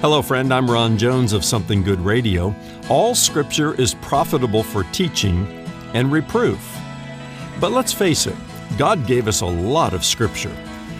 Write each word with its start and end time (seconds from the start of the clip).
Hello, 0.00 0.22
friend. 0.22 0.54
I'm 0.54 0.70
Ron 0.70 0.96
Jones 0.96 1.32
of 1.32 1.44
Something 1.44 1.82
Good 1.82 2.00
Radio. 2.00 2.54
All 2.88 3.16
scripture 3.16 3.74
is 3.80 3.94
profitable 3.94 4.62
for 4.62 4.84
teaching 4.92 5.44
and 5.92 6.12
reproof. 6.12 6.78
But 7.58 7.72
let's 7.72 7.92
face 7.92 8.28
it, 8.28 8.36
God 8.76 9.08
gave 9.08 9.26
us 9.26 9.40
a 9.40 9.46
lot 9.46 9.94
of 9.94 10.04
scripture 10.04 10.56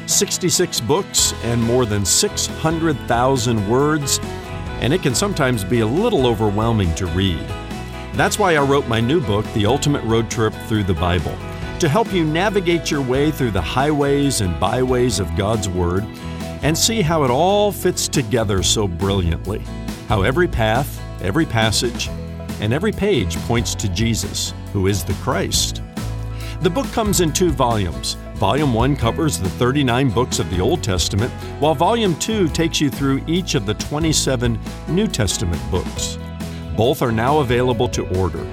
66 0.07 0.81
books 0.81 1.33
and 1.45 1.63
more 1.63 1.87
than 1.87 2.05
600,000 2.05 3.71
words, 3.71 4.19
and 4.81 4.93
it 4.93 5.01
can 5.01 5.15
sometimes 5.15 5.63
be 5.63 5.79
a 5.79 5.87
little 5.87 6.27
overwhelming 6.27 6.93
to 6.97 7.07
read. 7.07 7.47
That's 8.15 8.37
why 8.37 8.57
I 8.57 8.65
wrote 8.65 8.89
my 8.89 8.99
new 9.01 9.21
book, 9.21 9.47
The 9.55 9.67
Ultimate 9.67 10.03
Road 10.03 10.29
Trip 10.29 10.53
Through 10.67 10.83
the 10.83 10.95
Bible, 10.95 11.37
to 11.79 11.89
help 11.89 12.13
you 12.13 12.25
navigate 12.25 12.91
your 12.91 13.03
way 13.03 13.31
through 13.31 13.53
the 13.53 13.63
highways 13.63 14.41
and 14.41 14.59
byways 14.59 15.21
of 15.21 15.37
God's 15.37 15.69
Word 15.69 16.05
and 16.63 16.77
see 16.77 17.03
how 17.03 17.25
it 17.25 17.31
all 17.31 17.73
fits 17.73 18.09
together 18.09 18.63
so 18.63 18.89
brilliantly. 18.89 19.61
How 20.09 20.23
every 20.23 20.49
path, 20.49 21.01
every 21.23 21.47
passage, 21.47 22.09
and 22.61 22.73
every 22.73 22.93
page 22.93 23.37
points 23.43 23.75
to 23.77 23.89
Jesus, 23.89 24.53
who 24.73 24.87
is 24.87 25.05
the 25.05 25.15
Christ. 25.15 25.83
The 26.61 26.71
book 26.71 26.87
comes 26.93 27.21
in 27.21 27.33
two 27.33 27.51
volumes. 27.51 28.17
Volume 28.35 28.75
1 28.75 28.97
covers 28.97 29.39
the 29.39 29.49
39 29.51 30.11
books 30.11 30.39
of 30.39 30.51
the 30.51 30.61
Old 30.61 30.83
Testament, 30.83 31.33
while 31.61 31.75
Volume 31.75 32.17
2 32.19 32.49
takes 32.49 32.81
you 32.81 32.91
through 32.91 33.23
each 33.27 33.55
of 33.55 33.67
the 33.67 33.75
27 33.75 34.59
New 34.89 35.07
Testament 35.07 35.63
books. 35.71 36.19
Both 36.77 37.03
are 37.03 37.13
now 37.13 37.39
available 37.39 37.89
to 37.89 38.09
order, 38.19 38.47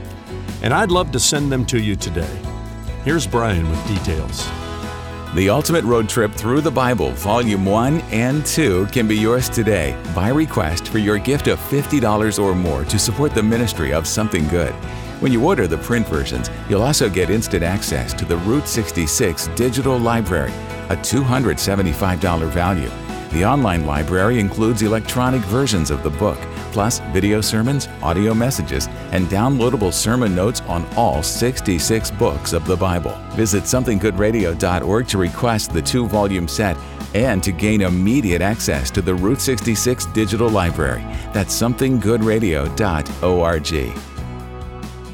and 0.62 0.74
I'd 0.74 0.92
love 0.92 1.12
to 1.12 1.20
send 1.20 1.52
them 1.52 1.66
to 1.68 1.80
you 1.80 1.96
today. 1.96 2.40
Here's 3.04 3.28
Brian 3.28 3.70
with 3.70 3.88
details. 3.88 4.48
The 5.36 5.50
Ultimate 5.50 5.84
Road 5.84 6.08
Trip 6.08 6.32
Through 6.32 6.62
the 6.62 6.72
Bible, 6.72 7.12
Volume 7.12 7.66
1 7.66 8.00
and 8.04 8.46
2, 8.46 8.86
can 8.86 9.06
be 9.06 9.18
yours 9.18 9.50
today 9.50 10.02
by 10.16 10.30
request 10.30 10.88
for 10.88 10.98
your 10.98 11.18
gift 11.18 11.48
of 11.48 11.60
$50 11.60 12.42
or 12.42 12.56
more 12.56 12.86
to 12.86 12.98
support 12.98 13.34
the 13.34 13.44
ministry 13.44 13.92
of 13.92 14.08
Something 14.08 14.48
Good. 14.48 14.72
When 15.20 15.34
you 15.34 15.46
order 15.46 15.68
the 15.68 15.78
print 15.80 16.08
versions, 16.08 16.50
you'll 16.70 16.84
also 16.84 17.10
get 17.10 17.30
instant 17.30 17.66
access 17.66 18.14
to 18.14 18.24
the 18.24 18.38
Route 18.38 18.66
66 18.66 19.48
Digital 19.58 19.98
Library, 19.98 20.54
a 20.88 20.96
$275 20.96 22.50
value. 22.52 22.90
The 23.32 23.44
online 23.44 23.86
library 23.86 24.40
includes 24.40 24.84
electronic 24.84 25.42
versions 25.42 25.92
of 25.92 26.02
the 26.02 26.12
book, 26.12 26.40
plus 26.76 27.00
video 27.14 27.40
sermons, 27.40 27.88
audio 28.04 28.34
messages, 28.34 28.90
and 29.14 29.28
downloadable 29.28 29.94
sermon 29.94 30.36
notes 30.36 30.60
on 30.68 30.86
all 30.98 31.24
66 31.24 32.12
books 32.12 32.52
of 32.52 32.68
the 32.68 32.76
Bible. 32.76 33.18
Visit 33.32 33.64
somethinggoodradio.org 33.64 35.08
to 35.08 35.18
request 35.18 35.72
the 35.72 35.82
two 35.82 36.06
volume 36.06 36.50
set 36.50 36.76
and 37.14 37.42
to 37.42 37.54
gain 37.54 37.82
immediate 37.82 38.42
access 38.42 38.92
to 38.92 39.02
the 39.02 39.16
Route 39.16 39.40
66 39.40 40.08
digital 40.08 40.50
library. 40.50 41.04
That's 41.32 41.58
somethinggoodradio.org. 41.58 44.16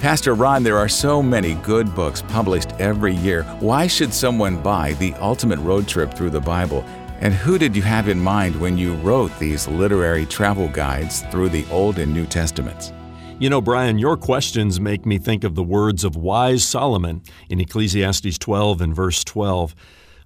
Pastor 0.01 0.33
Ron, 0.33 0.63
there 0.63 0.79
are 0.79 0.89
so 0.89 1.21
many 1.21 1.53
good 1.53 1.93
books 1.93 2.23
published 2.23 2.71
every 2.79 3.13
year. 3.13 3.43
Why 3.59 3.85
should 3.85 4.11
someone 4.11 4.59
buy 4.59 4.93
The 4.93 5.13
Ultimate 5.19 5.59
Road 5.59 5.87
Trip 5.87 6.11
Through 6.11 6.31
the 6.31 6.41
Bible? 6.41 6.83
And 7.21 7.35
who 7.35 7.59
did 7.59 7.75
you 7.75 7.83
have 7.83 8.07
in 8.07 8.19
mind 8.19 8.59
when 8.59 8.79
you 8.79 8.95
wrote 8.95 9.31
these 9.37 9.67
literary 9.67 10.25
travel 10.25 10.67
guides 10.67 11.21
through 11.29 11.49
the 11.49 11.67
Old 11.69 11.99
and 11.99 12.11
New 12.11 12.25
Testaments? 12.25 12.91
You 13.37 13.47
know, 13.47 13.61
Brian, 13.61 13.99
your 13.99 14.17
questions 14.17 14.79
make 14.79 15.05
me 15.05 15.19
think 15.19 15.43
of 15.43 15.53
the 15.53 15.61
words 15.61 16.03
of 16.03 16.15
wise 16.15 16.63
Solomon 16.63 17.21
in 17.47 17.59
Ecclesiastes 17.59 18.39
12 18.39 18.81
and 18.81 18.95
verse 18.95 19.23
12. 19.23 19.75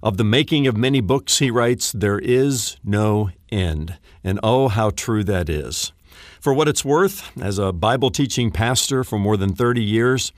Of 0.02 0.16
the 0.16 0.24
making 0.24 0.66
of 0.66 0.78
many 0.78 1.02
books, 1.02 1.38
he 1.38 1.50
writes, 1.50 1.92
there 1.92 2.18
is 2.18 2.78
no 2.82 3.28
end. 3.52 3.98
And 4.24 4.40
oh, 4.42 4.68
how 4.68 4.88
true 4.88 5.22
that 5.24 5.50
is. 5.50 5.92
For 6.40 6.54
what 6.54 6.66
it's 6.66 6.82
worth, 6.82 7.30
as 7.38 7.58
a 7.58 7.74
Bible 7.74 8.08
teaching 8.08 8.50
pastor 8.50 9.04
for 9.04 9.18
more 9.18 9.36
than 9.36 9.54
30 9.54 9.82
years, 9.82 10.32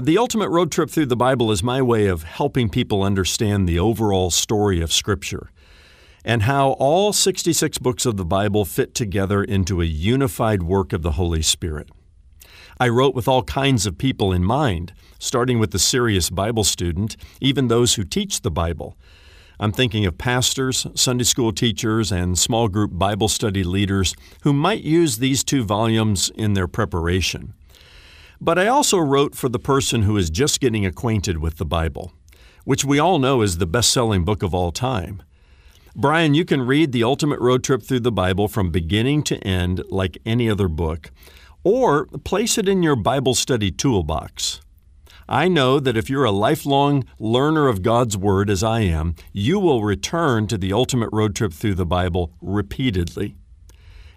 the 0.00 0.18
ultimate 0.18 0.50
road 0.50 0.70
trip 0.70 0.88
through 0.88 1.06
the 1.06 1.16
Bible 1.16 1.50
is 1.50 1.64
my 1.64 1.82
way 1.82 2.06
of 2.06 2.22
helping 2.22 2.68
people 2.68 3.02
understand 3.02 3.68
the 3.68 3.80
overall 3.80 4.30
story 4.30 4.80
of 4.80 4.92
Scripture 4.92 5.50
and 6.24 6.42
how 6.42 6.70
all 6.72 7.12
66 7.12 7.78
books 7.78 8.06
of 8.06 8.16
the 8.16 8.24
Bible 8.24 8.64
fit 8.64 8.94
together 8.94 9.42
into 9.42 9.80
a 9.80 9.86
unified 9.86 10.62
work 10.62 10.92
of 10.92 11.02
the 11.02 11.12
Holy 11.12 11.42
Spirit. 11.42 11.88
I 12.78 12.88
wrote 12.88 13.14
with 13.14 13.28
all 13.28 13.42
kinds 13.42 13.86
of 13.86 13.98
people 13.98 14.32
in 14.32 14.44
mind, 14.44 14.92
starting 15.18 15.58
with 15.58 15.70
the 15.70 15.78
serious 15.78 16.30
Bible 16.30 16.64
student, 16.64 17.16
even 17.40 17.68
those 17.68 17.94
who 17.94 18.04
teach 18.04 18.40
the 18.40 18.50
Bible. 18.50 18.96
I'm 19.58 19.72
thinking 19.72 20.06
of 20.06 20.16
pastors, 20.16 20.86
Sunday 20.94 21.24
school 21.24 21.52
teachers, 21.52 22.10
and 22.10 22.38
small 22.38 22.68
group 22.68 22.92
Bible 22.94 23.28
study 23.28 23.62
leaders 23.62 24.14
who 24.42 24.54
might 24.54 24.80
use 24.82 25.18
these 25.18 25.44
two 25.44 25.62
volumes 25.64 26.30
in 26.34 26.54
their 26.54 26.66
preparation. 26.66 27.52
But 28.40 28.58
I 28.58 28.68
also 28.68 28.96
wrote 28.96 29.34
for 29.34 29.50
the 29.50 29.58
person 29.58 30.02
who 30.02 30.16
is 30.16 30.30
just 30.30 30.60
getting 30.60 30.86
acquainted 30.86 31.38
with 31.38 31.58
the 31.58 31.66
Bible, 31.66 32.12
which 32.64 32.86
we 32.86 32.98
all 32.98 33.18
know 33.18 33.42
is 33.42 33.58
the 33.58 33.66
best 33.66 33.92
selling 33.92 34.24
book 34.24 34.42
of 34.42 34.54
all 34.54 34.72
time. 34.72 35.22
Brian, 35.96 36.34
you 36.34 36.44
can 36.44 36.62
read 36.62 36.92
The 36.92 37.02
Ultimate 37.02 37.40
Road 37.40 37.64
Trip 37.64 37.82
Through 37.82 38.00
the 38.00 38.12
Bible 38.12 38.46
from 38.46 38.70
beginning 38.70 39.24
to 39.24 39.38
end 39.38 39.82
like 39.88 40.18
any 40.24 40.48
other 40.48 40.68
book, 40.68 41.10
or 41.64 42.06
place 42.06 42.56
it 42.58 42.68
in 42.68 42.80
your 42.80 42.94
Bible 42.94 43.34
study 43.34 43.72
toolbox. 43.72 44.60
I 45.28 45.48
know 45.48 45.80
that 45.80 45.96
if 45.96 46.08
you're 46.08 46.24
a 46.24 46.30
lifelong 46.30 47.04
learner 47.18 47.66
of 47.66 47.82
God's 47.82 48.16
Word, 48.16 48.50
as 48.50 48.62
I 48.62 48.80
am, 48.82 49.16
you 49.32 49.58
will 49.58 49.82
return 49.82 50.46
to 50.46 50.56
the 50.56 50.72
ultimate 50.72 51.10
road 51.12 51.34
trip 51.34 51.52
through 51.52 51.74
the 51.74 51.86
Bible 51.86 52.32
repeatedly. 52.40 53.34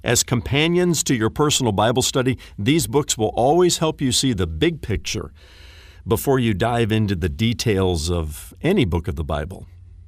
As 0.03 0.21
companions 0.21 1.03
to 1.05 1.15
your 1.15 1.31
personal 1.31 1.71
Bible 1.71 2.03
study, 2.03 2.37
these 2.57 2.85
books 2.85 3.17
will 3.17 3.33
always 3.35 3.79
help 3.79 3.99
you 3.99 4.11
see 4.11 4.33
the 4.33 4.47
big 4.47 4.83
picture 4.83 5.33
before 6.07 6.37
you 6.37 6.53
dive 6.53 6.91
into 6.91 7.15
the 7.15 7.29
details 7.29 8.11
of 8.11 8.53
any 8.61 8.85
book 8.85 9.07
of 9.07 9.15
the 9.15 9.23
Bible. 9.23 9.65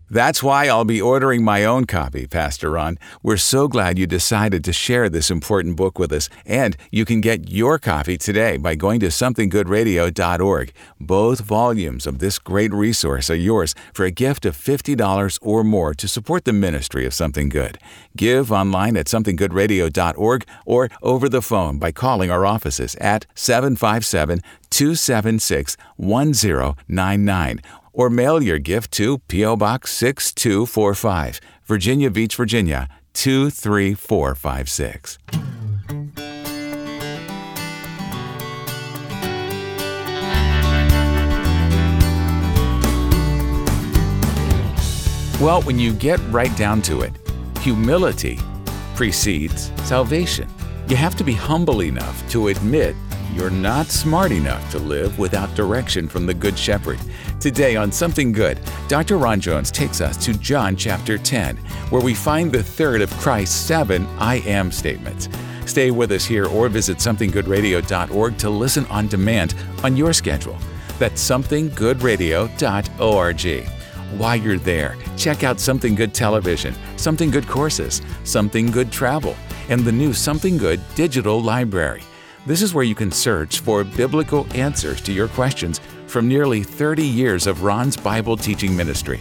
That's 0.10 0.44
why 0.44 0.68
I'll 0.68 0.86
be 0.86 1.02
ordering 1.02 1.44
my 1.44 1.66
own 1.66 1.86
copy, 1.86 2.28
Pastor 2.28 2.72
Ron. 2.72 3.00
We're 3.24 3.38
so 3.38 3.68
glad 3.68 3.98
you 3.98 4.06
decided 4.06 4.64
to 4.64 4.74
share 4.74 5.10
this 5.10 5.32
important 5.32 5.78
book 5.78 5.98
with 5.98 6.12
us, 6.12 6.30
and 6.46 6.78
you 6.92 7.06
can 7.06 7.22
get 7.22 7.50
your 7.50 7.80
copy 7.80 8.18
today 8.18 8.58
by 8.58 8.76
going 8.76 9.00
to 9.00 9.08
somethinggoodradio.org. 9.08 10.74
Both 11.00 11.40
volumes 11.40 12.06
of 12.06 12.20
this 12.20 12.38
great 12.38 12.72
resource 12.72 13.32
are 13.32 13.36
yours 13.36 13.74
for 13.94 14.06
a 14.06 14.12
gift 14.12 14.46
of 14.46 14.56
$50 14.56 15.40
or 15.42 15.64
more 15.64 15.96
to 15.96 16.08
support 16.08 16.46
the 16.46 16.54
ministry 16.54 17.06
of 17.08 17.14
Something 17.14 17.50
Good. 17.50 17.80
Give 18.16 18.52
online 18.52 18.98
at 18.98 19.08
somethinggoodradio.org 19.08 20.46
or 20.66 20.90
over 21.02 21.30
the 21.30 21.42
phone 21.42 21.80
by 21.80 21.92
calling 21.92 22.30
our 22.30 22.46
offices 22.46 22.96
at 22.96 23.26
757 23.34 24.42
276 24.70 25.78
1099 25.98 27.62
or 27.95 28.09
mail 28.09 28.44
your 28.44 28.59
gift 28.59 28.91
to 28.91 29.19
P.O. 29.29 29.56
Box 29.56 29.91
6245, 29.94 31.39
Virginia 31.63 32.11
Beach, 32.11 32.35
Virginia 32.35 32.89
23456. 33.13 35.17
Well, 45.41 45.62
when 45.63 45.77
you 45.77 45.94
get 45.94 46.19
right 46.29 46.56
down 46.57 46.81
to 46.83 47.01
it, 47.01 47.12
humility 47.59 48.39
precedes 48.95 49.72
salvation. 49.83 50.50
You 50.88 50.95
have 50.95 51.16
to 51.16 51.23
be 51.23 51.33
humble 51.33 51.81
enough 51.81 52.27
to 52.31 52.47
admit 52.47 52.95
you're 53.34 53.50
not 53.50 53.88
smart 53.88 54.31
enough 54.31 54.69
to 54.72 54.80
live 54.80 55.19
without 55.19 55.53
direction 55.56 56.08
from 56.08 56.25
the 56.25 56.34
Good 56.34 56.58
Shepherd. 56.58 57.00
Today 57.40 57.75
on 57.75 57.91
Something 57.91 58.31
Good, 58.31 58.59
Dr. 58.88 59.18
Ron 59.18 59.40
Jones 59.40 59.72
takes 59.72 60.02
us 60.02 60.18
to 60.25 60.34
John 60.34 60.75
chapter 60.75 61.18
10, 61.18 61.58
where 61.90 62.02
we 62.02 62.13
find 62.13 62.52
the 62.52 62.63
third 62.63 63.02
of 63.02 63.12
Christ's 63.18 63.56
seven 63.56 64.07
I 64.18 64.36
am 64.48 64.72
statements. 64.72 65.30
Stay 65.66 65.92
with 65.92 66.12
us 66.12 66.25
here 66.25 66.48
or 66.48 66.69
visit 66.69 66.98
somethinggoodradio.org 66.98 68.38
to 68.38 68.50
listen 68.50 68.86
on 68.86 69.07
demand 69.07 69.56
on 69.83 69.98
your 69.98 70.13
schedule. 70.13 70.57
That's 71.00 71.27
somethinggoodradio.org. 71.27 73.69
While 74.18 74.36
you're 74.36 74.57
there, 74.57 74.95
check 75.18 75.44
out 75.44 75.60
Something 75.60 75.95
Good 75.95 76.13
Television, 76.13 76.74
Something 76.95 77.31
Good 77.31 77.48
Courses, 77.48 78.01
Something 78.24 78.72
Good 78.72 78.92
Travel, 78.92 79.36
and 79.69 79.81
the 79.81 79.92
new 79.92 80.13
Something 80.13 80.57
Good 80.57 80.80
Digital 80.95 81.42
Library. 81.42 82.04
This 82.45 82.62
is 82.62 82.75
where 82.75 82.83
you 82.83 82.94
can 82.94 83.12
search 83.12 83.62
for 83.62 83.83
biblical 83.83 84.45
answers 84.53 85.01
to 85.01 85.12
your 85.12 85.27
questions 85.30 85.81
from 86.06 86.27
nearly 86.27 86.62
30 86.62 87.03
years 87.03 87.47
of 87.47 87.63
Ron's 87.63 87.97
Bible 87.97 88.38
teaching 88.38 88.77
ministry. 88.77 89.18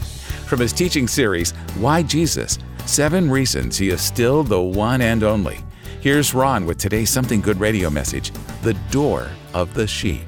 From 0.47 0.61
his 0.61 0.75
teaching 0.75 1.09
series, 1.09 1.53
Why 1.79 2.03
Jesus? 2.03 2.59
Seven 2.85 3.31
Reasons 3.31 3.79
He 3.79 3.89
is 3.89 4.03
Still 4.03 4.43
the 4.43 4.61
One 4.61 5.01
and 5.01 5.23
Only. 5.23 5.61
Here's 6.03 6.35
Ron 6.35 6.67
with 6.67 6.77
today's 6.77 7.09
Something 7.09 7.41
Good 7.41 7.59
radio 7.59 7.89
message 7.89 8.31
The 8.61 8.75
Door 8.91 9.31
of 9.55 9.73
the 9.73 9.87
Sheep. 9.87 10.27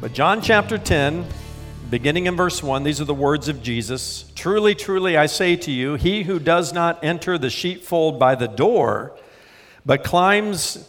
But 0.00 0.12
John 0.12 0.40
chapter 0.40 0.78
10, 0.78 1.26
beginning 1.90 2.26
in 2.26 2.36
verse 2.36 2.62
1, 2.62 2.84
these 2.84 3.00
are 3.00 3.06
the 3.06 3.12
words 3.12 3.48
of 3.48 3.60
Jesus 3.60 4.30
Truly, 4.36 4.76
truly, 4.76 5.16
I 5.16 5.26
say 5.26 5.56
to 5.56 5.72
you, 5.72 5.96
he 5.96 6.22
who 6.22 6.38
does 6.38 6.72
not 6.72 7.02
enter 7.02 7.38
the 7.38 7.50
sheepfold 7.50 8.20
by 8.20 8.36
the 8.36 8.46
door, 8.46 9.18
but 9.84 10.04
climbs 10.04 10.88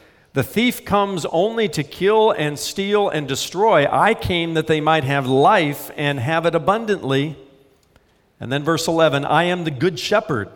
The 0.33 0.43
thief 0.43 0.85
comes 0.85 1.25
only 1.25 1.67
to 1.69 1.83
kill 1.83 2.31
and 2.31 2.57
steal 2.57 3.09
and 3.09 3.27
destroy. 3.27 3.85
I 3.91 4.13
came 4.13 4.53
that 4.53 4.67
they 4.67 4.79
might 4.79 5.03
have 5.03 5.27
life 5.27 5.91
and 5.97 6.19
have 6.19 6.45
it 6.45 6.55
abundantly. 6.55 7.35
And 8.39 8.51
then 8.51 8.63
verse 8.63 8.87
11 8.87 9.25
I 9.25 9.43
am 9.43 9.63
the 9.65 9.71
good 9.71 9.99
shepherd. 9.99 10.49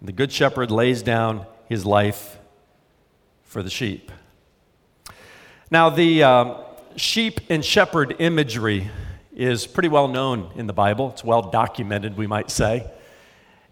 The 0.00 0.12
good 0.12 0.32
shepherd 0.32 0.70
lays 0.70 1.02
down 1.02 1.46
his 1.68 1.84
life 1.84 2.38
for 3.44 3.62
the 3.62 3.70
sheep. 3.70 4.10
Now, 5.70 5.90
the. 5.90 6.22
Uh, 6.22 6.54
sheep 6.96 7.40
and 7.50 7.64
shepherd 7.64 8.16
imagery 8.18 8.90
is 9.34 9.66
pretty 9.66 9.88
well 9.88 10.08
known 10.08 10.50
in 10.56 10.66
the 10.66 10.72
Bible. 10.72 11.10
It's 11.10 11.22
well 11.22 11.42
documented, 11.42 12.16
we 12.16 12.26
might 12.26 12.50
say. 12.50 12.90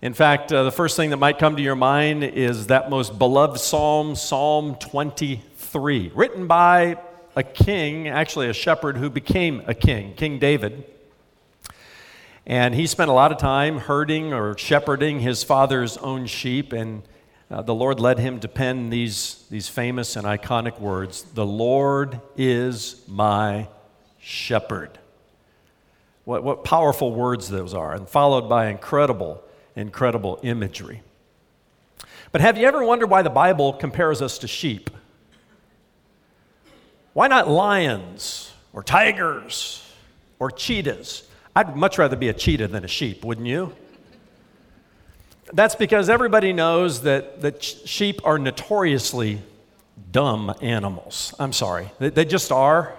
In 0.05 0.13
fact, 0.13 0.53
uh, 0.53 0.65
the 0.65 0.71
first 0.71 0.99
thing 0.99 1.09
that 1.11 1.17
might 1.17 1.39
come 1.39 1.57
to 1.57 1.63
your 1.63 1.77
mind 1.77 2.25
is 2.25 2.67
that 2.67 2.91
most 2.91 3.19
beloved 3.19 3.59
psalm, 3.59 4.15
Psalm 4.17 4.75
23, 4.75 6.13
written 6.15 6.47
by 6.47 6.99
a 7.35 7.43
king, 7.43 8.07
actually 8.07 8.51
a 8.51 8.53
shepherd 8.53 8.99
who 8.99 9.09
became 9.09 9.63
a 9.67 9.73
king, 9.73 10.13
King 10.13 10.39
David. 10.39 10.85
And 12.45 12.75
he 12.75 12.87
spent 12.87 13.09
a 13.09 13.15
lot 13.15 13.33
of 13.33 13.39
time 13.39 13.79
herding 13.79 14.35
or 14.35 14.59
shepherding 14.59 15.21
his 15.21 15.43
father's 15.43 15.97
own 15.97 16.27
sheep. 16.27 16.75
And 16.75 17.03
uh, 17.51 17.63
the 17.63 17.75
Lord 17.75 17.99
led 17.99 18.19
him 18.19 18.41
to 18.41 18.49
pen 18.49 18.91
these, 18.91 19.47
these 19.49 19.69
famous 19.69 20.17
and 20.17 20.27
iconic 20.27 20.79
words 20.79 21.23
The 21.23 21.47
Lord 21.47 22.21
is 22.37 23.01
my 23.09 23.69
shepherd. 24.21 24.99
What, 26.27 26.45
what 26.45 26.63
powerful 26.63 27.11
words 27.11 27.49
those 27.49 27.73
are, 27.73 27.95
and 27.95 28.07
followed 28.07 28.51
by 28.51 28.67
incredible, 28.67 29.43
incredible 29.77 30.39
imagery. 30.43 31.03
But 32.33 32.41
have 32.41 32.59
you 32.59 32.67
ever 32.67 32.85
wondered 32.85 33.09
why 33.09 33.23
the 33.23 33.31
Bible 33.31 33.73
compares 33.73 34.21
us 34.21 34.39
to 34.39 34.49
sheep? 34.49 34.91
Why 37.13 37.29
not 37.29 37.49
lions 37.49 38.53
or 38.73 38.83
tigers 38.83 39.89
or 40.39 40.51
cheetahs? 40.51 41.23
I'd 41.55 41.77
much 41.77 41.99
rather 41.99 42.17
be 42.17 42.29
a 42.29 42.33
cheetah 42.33 42.69
than 42.69 42.85
a 42.85 42.89
sheep, 42.89 43.25
wouldn't 43.25 43.47
you? 43.47 43.73
That's 45.53 45.77
because 45.77 46.09
everybody 46.09 46.53
knows 46.53 47.03
that, 47.03 47.43
that 47.43 47.63
sheep 47.63 48.21
are 48.25 48.39
notoriously 48.39 49.41
dumb 50.11 50.53
animals. 50.61 51.35
I'm 51.39 51.53
sorry, 51.53 51.91
they, 52.01 52.11
they 52.11 52.25
just 52.25 52.51
are. 52.51 52.97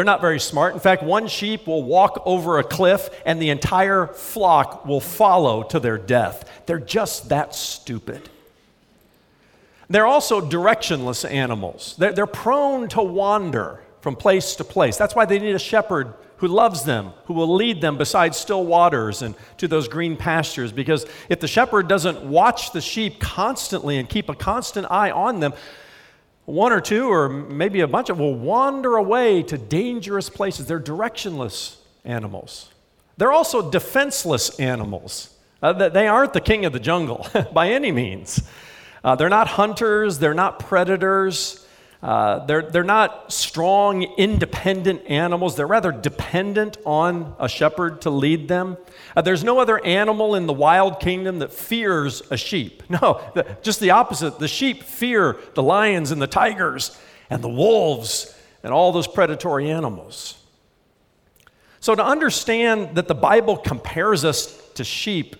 They're 0.00 0.04
not 0.06 0.22
very 0.22 0.40
smart. 0.40 0.72
In 0.72 0.80
fact, 0.80 1.02
one 1.02 1.28
sheep 1.28 1.66
will 1.66 1.82
walk 1.82 2.22
over 2.24 2.58
a 2.58 2.64
cliff 2.64 3.10
and 3.26 3.38
the 3.38 3.50
entire 3.50 4.06
flock 4.06 4.86
will 4.86 4.98
follow 4.98 5.62
to 5.64 5.78
their 5.78 5.98
death. 5.98 6.62
They're 6.64 6.78
just 6.78 7.28
that 7.28 7.54
stupid. 7.54 8.30
They're 9.90 10.06
also 10.06 10.40
directionless 10.40 11.30
animals. 11.30 11.96
They're, 11.98 12.14
they're 12.14 12.24
prone 12.24 12.88
to 12.88 13.02
wander 13.02 13.82
from 14.00 14.16
place 14.16 14.56
to 14.56 14.64
place. 14.64 14.96
That's 14.96 15.14
why 15.14 15.26
they 15.26 15.38
need 15.38 15.54
a 15.54 15.58
shepherd 15.58 16.14
who 16.38 16.48
loves 16.48 16.84
them, 16.84 17.12
who 17.26 17.34
will 17.34 17.54
lead 17.54 17.82
them 17.82 17.98
beside 17.98 18.34
still 18.34 18.64
waters 18.64 19.20
and 19.20 19.34
to 19.58 19.68
those 19.68 19.86
green 19.86 20.16
pastures. 20.16 20.72
Because 20.72 21.04
if 21.28 21.40
the 21.40 21.46
shepherd 21.46 21.88
doesn't 21.88 22.22
watch 22.22 22.72
the 22.72 22.80
sheep 22.80 23.20
constantly 23.20 23.98
and 23.98 24.08
keep 24.08 24.30
a 24.30 24.34
constant 24.34 24.86
eye 24.90 25.10
on 25.10 25.40
them, 25.40 25.52
one 26.50 26.72
or 26.72 26.80
two, 26.80 27.08
or 27.08 27.28
maybe 27.28 27.80
a 27.80 27.88
bunch 27.88 28.10
of, 28.10 28.18
will 28.18 28.34
wander 28.34 28.96
away 28.96 29.42
to 29.44 29.58
dangerous 29.58 30.28
places. 30.28 30.66
They're 30.66 30.80
directionless 30.80 31.76
animals. 32.04 32.70
They're 33.16 33.32
also 33.32 33.70
defenseless 33.70 34.58
animals. 34.58 35.36
Uh, 35.62 35.72
they 35.90 36.08
aren't 36.08 36.32
the 36.32 36.40
king 36.40 36.64
of 36.64 36.72
the 36.72 36.80
jungle 36.80 37.26
by 37.52 37.70
any 37.70 37.92
means. 37.92 38.42
Uh, 39.04 39.14
they're 39.14 39.28
not 39.28 39.46
hunters, 39.46 40.18
they're 40.18 40.34
not 40.34 40.58
predators. 40.58 41.59
Uh, 42.02 42.46
they're, 42.46 42.62
they're 42.62 42.82
not 42.82 43.30
strong, 43.30 44.02
independent 44.02 45.02
animals. 45.06 45.54
They're 45.54 45.66
rather 45.66 45.92
dependent 45.92 46.78
on 46.86 47.34
a 47.38 47.46
shepherd 47.46 48.00
to 48.02 48.10
lead 48.10 48.48
them. 48.48 48.78
Uh, 49.14 49.20
there's 49.20 49.44
no 49.44 49.58
other 49.58 49.84
animal 49.84 50.34
in 50.34 50.46
the 50.46 50.52
wild 50.52 50.98
kingdom 50.98 51.40
that 51.40 51.52
fears 51.52 52.22
a 52.30 52.36
sheep. 52.36 52.82
No, 52.90 53.20
the, 53.34 53.46
just 53.62 53.78
the 53.78 53.90
opposite. 53.90 54.40
The 54.40 54.48
sheep 54.48 54.82
fear 54.82 55.36
the 55.54 55.62
lions 55.62 56.10
and 56.10 56.20
the 56.20 56.26
tigers 56.26 56.98
and 57.30 57.40
the 57.40 57.48
wolves 57.48 58.36
and 58.64 58.72
all 58.72 58.90
those 58.90 59.06
predatory 59.06 59.70
animals. 59.70 60.36
So, 61.78 61.94
to 61.94 62.04
understand 62.04 62.96
that 62.96 63.06
the 63.06 63.14
Bible 63.14 63.56
compares 63.56 64.24
us 64.24 64.60
to 64.74 64.82
sheep 64.82 65.36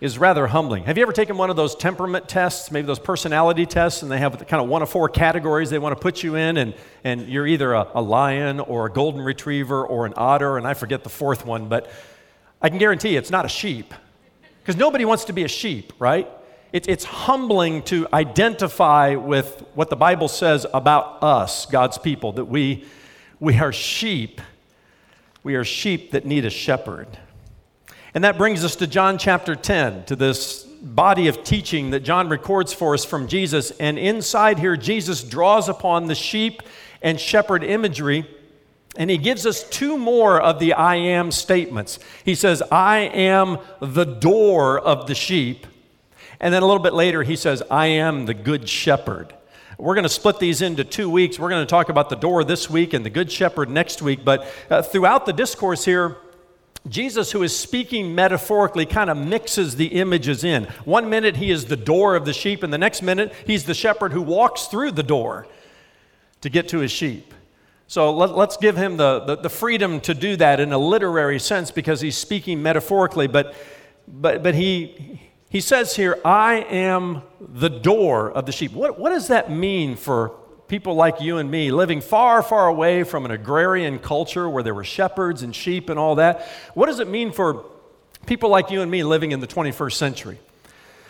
is 0.00 0.16
rather 0.16 0.46
humbling. 0.46 0.84
Have 0.84 0.96
you 0.96 1.02
ever 1.02 1.12
taken 1.12 1.36
one 1.36 1.50
of 1.50 1.56
those 1.56 1.74
temperament 1.74 2.28
tests, 2.28 2.70
maybe 2.70 2.86
those 2.86 3.00
personality 3.00 3.66
tests, 3.66 4.02
and 4.02 4.10
they 4.10 4.18
have 4.18 4.46
kind 4.46 4.62
of 4.62 4.68
one 4.68 4.80
of 4.80 4.88
four 4.88 5.08
categories 5.08 5.70
they 5.70 5.78
want 5.78 5.96
to 5.96 6.00
put 6.00 6.22
you 6.22 6.36
in, 6.36 6.56
and, 6.56 6.74
and 7.02 7.28
you're 7.28 7.46
either 7.46 7.72
a, 7.72 7.88
a 7.94 8.02
lion 8.02 8.60
or 8.60 8.86
a 8.86 8.92
golden 8.92 9.22
retriever 9.22 9.84
or 9.84 10.06
an 10.06 10.14
otter, 10.16 10.56
and 10.56 10.66
I 10.68 10.74
forget 10.74 11.02
the 11.02 11.10
fourth 11.10 11.44
one, 11.44 11.68
but 11.68 11.90
I 12.62 12.68
can 12.68 12.78
guarantee 12.78 13.12
you 13.12 13.18
it's 13.18 13.30
not 13.30 13.44
a 13.44 13.48
sheep. 13.48 13.92
Because 14.60 14.76
nobody 14.76 15.04
wants 15.04 15.24
to 15.24 15.32
be 15.32 15.42
a 15.44 15.48
sheep, 15.48 15.92
right? 15.98 16.28
It, 16.72 16.88
it's 16.88 17.04
humbling 17.04 17.82
to 17.84 18.06
identify 18.12 19.14
with 19.14 19.64
what 19.74 19.90
the 19.90 19.96
Bible 19.96 20.28
says 20.28 20.66
about 20.72 21.22
us, 21.22 21.66
God's 21.66 21.98
people, 21.98 22.32
that 22.32 22.44
we, 22.44 22.84
we 23.40 23.58
are 23.58 23.72
sheep. 23.72 24.40
We 25.42 25.54
are 25.54 25.64
sheep 25.64 26.12
that 26.12 26.26
need 26.26 26.44
a 26.44 26.50
shepherd. 26.50 27.18
And 28.18 28.24
that 28.24 28.36
brings 28.36 28.64
us 28.64 28.74
to 28.74 28.88
John 28.88 29.16
chapter 29.16 29.54
10, 29.54 30.06
to 30.06 30.16
this 30.16 30.64
body 30.64 31.28
of 31.28 31.44
teaching 31.44 31.90
that 31.90 32.00
John 32.00 32.28
records 32.28 32.72
for 32.72 32.92
us 32.94 33.04
from 33.04 33.28
Jesus. 33.28 33.70
And 33.70 33.96
inside 33.96 34.58
here, 34.58 34.76
Jesus 34.76 35.22
draws 35.22 35.68
upon 35.68 36.08
the 36.08 36.16
sheep 36.16 36.64
and 37.00 37.20
shepherd 37.20 37.62
imagery. 37.62 38.28
And 38.96 39.08
he 39.08 39.18
gives 39.18 39.46
us 39.46 39.62
two 39.62 39.96
more 39.96 40.40
of 40.40 40.58
the 40.58 40.72
I 40.72 40.96
am 40.96 41.30
statements. 41.30 42.00
He 42.24 42.34
says, 42.34 42.60
I 42.72 43.02
am 43.02 43.58
the 43.78 44.02
door 44.04 44.80
of 44.80 45.06
the 45.06 45.14
sheep. 45.14 45.64
And 46.40 46.52
then 46.52 46.64
a 46.64 46.66
little 46.66 46.82
bit 46.82 46.94
later, 46.94 47.22
he 47.22 47.36
says, 47.36 47.62
I 47.70 47.86
am 47.86 48.26
the 48.26 48.34
good 48.34 48.68
shepherd. 48.68 49.32
We're 49.78 49.94
going 49.94 50.02
to 50.02 50.08
split 50.08 50.40
these 50.40 50.60
into 50.60 50.82
two 50.82 51.08
weeks. 51.08 51.38
We're 51.38 51.50
going 51.50 51.64
to 51.64 51.70
talk 51.70 51.88
about 51.88 52.10
the 52.10 52.16
door 52.16 52.42
this 52.42 52.68
week 52.68 52.94
and 52.94 53.06
the 53.06 53.10
good 53.10 53.30
shepherd 53.30 53.70
next 53.70 54.02
week. 54.02 54.24
But 54.24 54.52
uh, 54.68 54.82
throughout 54.82 55.24
the 55.24 55.32
discourse 55.32 55.84
here, 55.84 56.16
Jesus, 56.88 57.32
who 57.32 57.42
is 57.42 57.56
speaking 57.56 58.14
metaphorically, 58.14 58.86
kind 58.86 59.10
of 59.10 59.16
mixes 59.16 59.76
the 59.76 59.86
images 59.86 60.44
in. 60.44 60.64
One 60.84 61.10
minute 61.10 61.36
he 61.36 61.50
is 61.50 61.66
the 61.66 61.76
door 61.76 62.16
of 62.16 62.24
the 62.24 62.32
sheep, 62.32 62.62
and 62.62 62.72
the 62.72 62.78
next 62.78 63.02
minute 63.02 63.32
he's 63.46 63.64
the 63.64 63.74
shepherd 63.74 64.12
who 64.12 64.22
walks 64.22 64.66
through 64.66 64.92
the 64.92 65.02
door 65.02 65.46
to 66.40 66.48
get 66.48 66.68
to 66.68 66.78
his 66.78 66.92
sheep. 66.92 67.34
So 67.86 68.12
let, 68.12 68.30
us 68.30 68.56
give 68.58 68.76
him 68.76 68.98
the, 68.98 69.20
the, 69.20 69.36
the, 69.36 69.48
freedom 69.48 70.00
to 70.02 70.12
do 70.12 70.36
that 70.36 70.60
in 70.60 70.72
a 70.72 70.78
literary 70.78 71.38
sense 71.38 71.70
because 71.70 72.02
he's 72.02 72.18
speaking 72.18 72.62
metaphorically. 72.62 73.28
But, 73.28 73.54
but, 74.06 74.42
but 74.42 74.54
he, 74.54 75.20
he 75.48 75.60
says 75.60 75.96
here, 75.96 76.18
I 76.22 76.66
am 76.68 77.22
the 77.40 77.70
door 77.70 78.30
of 78.30 78.44
the 78.44 78.52
sheep. 78.52 78.72
What, 78.72 78.98
what 78.98 79.08
does 79.08 79.28
that 79.28 79.50
mean 79.50 79.96
for 79.96 80.37
people 80.68 80.94
like 80.94 81.20
you 81.20 81.38
and 81.38 81.50
me 81.50 81.70
living 81.70 82.00
far, 82.00 82.42
far 82.42 82.68
away 82.68 83.02
from 83.02 83.24
an 83.24 83.30
agrarian 83.30 83.98
culture 83.98 84.48
where 84.48 84.62
there 84.62 84.74
were 84.74 84.84
shepherds 84.84 85.42
and 85.42 85.56
sheep 85.56 85.88
and 85.88 85.98
all 85.98 86.16
that. 86.16 86.46
What 86.74 86.86
does 86.86 87.00
it 87.00 87.08
mean 87.08 87.32
for 87.32 87.64
people 88.26 88.50
like 88.50 88.70
you 88.70 88.82
and 88.82 88.90
me 88.90 89.02
living 89.02 89.32
in 89.32 89.40
the 89.40 89.46
21st 89.46 89.94
century? 89.94 90.38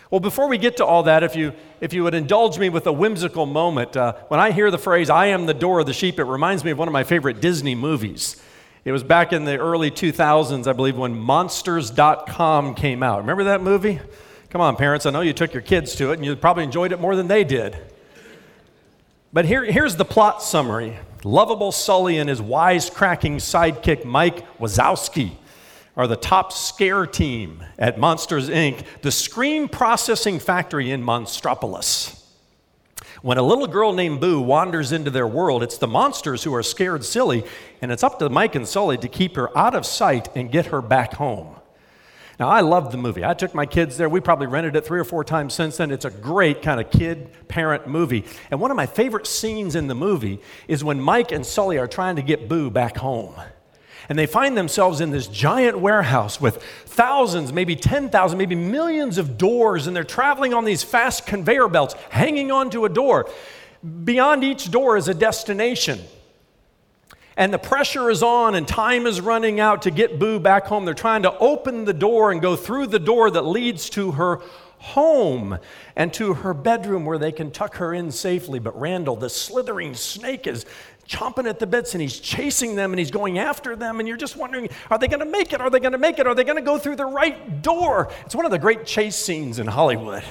Well, 0.09 0.19
before 0.19 0.47
we 0.47 0.57
get 0.57 0.77
to 0.77 0.85
all 0.85 1.03
that, 1.03 1.21
if 1.21 1.35
you, 1.35 1.53
if 1.81 1.93
you 1.93 2.03
would 2.03 2.15
indulge 2.15 2.57
me 2.57 2.69
with 2.69 2.87
a 2.87 2.91
whimsical 2.91 3.45
moment, 3.45 3.95
uh, 3.95 4.13
when 4.29 4.39
I 4.39 4.51
hear 4.51 4.71
the 4.71 4.79
phrase, 4.79 5.09
I 5.09 5.27
am 5.27 5.45
the 5.45 5.53
door 5.53 5.81
of 5.81 5.85
the 5.85 5.93
sheep, 5.93 6.17
it 6.17 6.23
reminds 6.23 6.63
me 6.63 6.71
of 6.71 6.79
one 6.79 6.87
of 6.87 6.93
my 6.93 7.03
favorite 7.03 7.41
Disney 7.41 7.75
movies. 7.75 8.41
It 8.85 8.91
was 8.91 9.03
back 9.03 9.33
in 9.33 9.45
the 9.45 9.57
early 9.59 9.91
2000s, 9.91 10.65
I 10.65 10.73
believe, 10.73 10.97
when 10.97 11.15
Monsters.com 11.15 12.73
came 12.73 13.03
out. 13.03 13.19
Remember 13.19 13.43
that 13.43 13.61
movie? 13.61 13.99
Come 14.49 14.61
on, 14.61 14.77
parents, 14.77 15.05
I 15.05 15.11
know 15.11 15.21
you 15.21 15.33
took 15.33 15.53
your 15.53 15.61
kids 15.61 15.93
to 15.97 16.09
it 16.11 16.15
and 16.15 16.25
you 16.25 16.35
probably 16.35 16.63
enjoyed 16.63 16.91
it 16.91 16.99
more 16.99 17.15
than 17.15 17.27
they 17.27 17.43
did. 17.43 17.77
But 19.31 19.45
here, 19.45 19.63
here's 19.63 19.95
the 19.95 20.05
plot 20.05 20.41
summary 20.41 20.97
Lovable 21.23 21.71
Sully 21.71 22.17
and 22.17 22.29
his 22.29 22.41
wisecracking 22.41 23.35
sidekick 23.35 24.05
Mike 24.05 24.57
Wazowski 24.57 25.33
are 25.95 26.07
the 26.07 26.15
top 26.15 26.51
scare 26.51 27.05
team 27.05 27.63
at 27.77 27.99
Monsters 27.99 28.49
Inc., 28.49 28.85
the 29.01 29.11
screen 29.11 29.67
processing 29.67 30.39
factory 30.39 30.89
in 30.91 31.03
Monstropolis. 31.03 32.23
When 33.21 33.37
a 33.37 33.43
little 33.43 33.67
girl 33.67 33.91
named 33.91 34.21
Boo 34.21 34.39
wanders 34.39 34.93
into 34.93 35.11
their 35.11 35.27
world, 35.27 35.61
it's 35.61 35.77
the 35.77 35.87
monsters 35.87 36.43
who 36.43 36.55
are 36.55 36.63
scared 36.63 37.03
silly, 37.03 37.43
and 37.81 37.91
it's 37.91 38.03
up 38.03 38.17
to 38.19 38.29
Mike 38.29 38.55
and 38.55 38.65
Sully 38.65 38.97
to 38.97 39.09
keep 39.09 39.35
her 39.35 39.55
out 39.57 39.75
of 39.75 39.85
sight 39.85 40.29
and 40.35 40.51
get 40.51 40.67
her 40.67 40.81
back 40.81 41.13
home. 41.15 41.58
Now, 42.39 42.47
I 42.47 42.61
loved 42.61 42.93
the 42.93 42.97
movie. 42.97 43.25
I 43.25 43.33
took 43.33 43.53
my 43.53 43.65
kids 43.65 43.97
there. 43.97 44.07
We 44.07 44.21
probably 44.21 44.47
rented 44.47 44.77
it 44.77 44.85
three 44.85 44.99
or 44.99 45.03
four 45.03 45.25
times 45.25 45.53
since 45.53 45.75
then. 45.75 45.91
It's 45.91 46.05
a 46.05 46.09
great 46.09 46.61
kind 46.61 46.79
of 46.79 46.89
kid 46.89 47.29
parent 47.49 47.85
movie. 47.85 48.23
And 48.49 48.61
one 48.61 48.71
of 48.71 48.77
my 48.77 48.85
favorite 48.85 49.27
scenes 49.27 49.75
in 49.75 49.87
the 49.87 49.95
movie 49.95 50.39
is 50.69 50.81
when 50.81 51.01
Mike 51.01 51.33
and 51.33 51.45
Sully 51.45 51.77
are 51.77 51.87
trying 51.87 52.15
to 52.15 52.21
get 52.21 52.47
Boo 52.47 52.69
back 52.69 52.95
home. 52.95 53.35
And 54.07 54.17
they 54.17 54.25
find 54.25 54.57
themselves 54.57 55.01
in 55.01 55.11
this 55.11 55.27
giant 55.27 55.79
warehouse 55.79 56.39
with 56.39 56.63
thousands, 56.85 57.51
maybe 57.51 57.75
10,000, 57.75 58.37
maybe 58.37 58.55
millions 58.55 59.17
of 59.17 59.37
doors, 59.37 59.85
and 59.85 59.93
they're 59.93 60.05
traveling 60.05 60.53
on 60.53 60.63
these 60.63 60.81
fast 60.81 61.27
conveyor 61.27 61.67
belts, 61.67 61.93
hanging 62.09 62.51
onto 62.51 62.85
a 62.85 62.89
door. 62.89 63.29
Beyond 64.05 64.45
each 64.45 64.71
door 64.71 64.95
is 64.95 65.09
a 65.09 65.13
destination 65.13 65.99
and 67.39 67.53
the 67.53 67.57
pressure 67.57 68.09
is 68.09 68.21
on 68.21 68.53
and 68.53 68.67
time 68.67 69.07
is 69.07 69.21
running 69.21 69.61
out 69.61 69.83
to 69.83 69.91
get 69.91 70.19
Boo 70.19 70.41
back 70.41 70.65
home. 70.65 70.83
They're 70.83 70.93
trying 70.93 71.23
to 71.23 71.35
open 71.37 71.85
the 71.85 71.93
door 71.93 72.31
and 72.31 72.41
go 72.41 72.57
through 72.57 72.87
the 72.87 72.99
door 72.99 73.31
that 73.31 73.43
leads 73.43 73.89
to 73.91 74.11
her 74.11 74.41
home 74.79 75.57
and 75.95 76.13
to 76.15 76.33
her 76.33 76.53
bedroom 76.53 77.05
where 77.05 77.17
they 77.17 77.31
can 77.31 77.49
tuck 77.49 77.77
her 77.77 77.93
in 77.93 78.11
safely. 78.11 78.59
But 78.59 78.77
Randall, 78.77 79.15
the 79.15 79.29
slithering 79.29 79.93
snake, 79.93 80.47
is 80.47 80.65
chomping 81.07 81.47
at 81.47 81.59
the 81.59 81.65
bits 81.65 81.95
and 81.95 82.01
he's 82.01 82.19
chasing 82.19 82.75
them 82.75 82.91
and 82.91 82.99
he's 82.99 83.09
going 83.09 83.39
after 83.39 83.73
them. 83.73 83.99
And 83.99 84.07
you're 84.07 84.17
just 84.17 84.35
wondering, 84.35 84.67
are 84.91 84.99
they 84.99 85.07
going 85.07 85.21
to 85.21 85.25
make 85.25 85.53
it? 85.53 85.61
Are 85.61 85.69
they 85.69 85.79
going 85.79 85.93
to 85.93 85.97
make 85.97 86.19
it? 86.19 86.27
Are 86.27 86.35
they 86.35 86.43
going 86.43 86.57
to 86.57 86.61
go 86.61 86.77
through 86.77 86.97
the 86.97 87.05
right 87.05 87.61
door? 87.61 88.11
It's 88.25 88.35
one 88.35 88.43
of 88.43 88.51
the 88.51 88.59
great 88.59 88.85
chase 88.85 89.15
scenes 89.15 89.59
in 89.59 89.67
Hollywood. 89.67 90.25